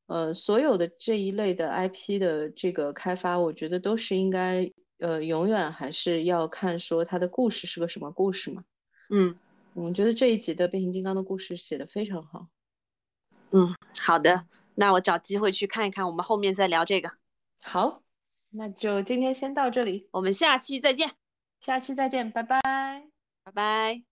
[0.07, 8.63] 呃，所有的这一类的 IP 的这个开发，我觉得都是应该，呃，永远还是要看说它的故事是个什么故事嘛。
[9.09, 9.35] 嗯，
[9.73, 12.47] 我觉得这一集的变形金刚的故事写的非常好。
[13.53, 17.11] 嗯，好的，那我找机会去看一看，我们后面再聊这个。
[17.63, 18.03] 好，
[18.51, 21.13] 那就今天先到这里，我们下期再见。
[21.61, 22.61] 下期再见，拜拜，
[23.45, 24.12] 拜拜。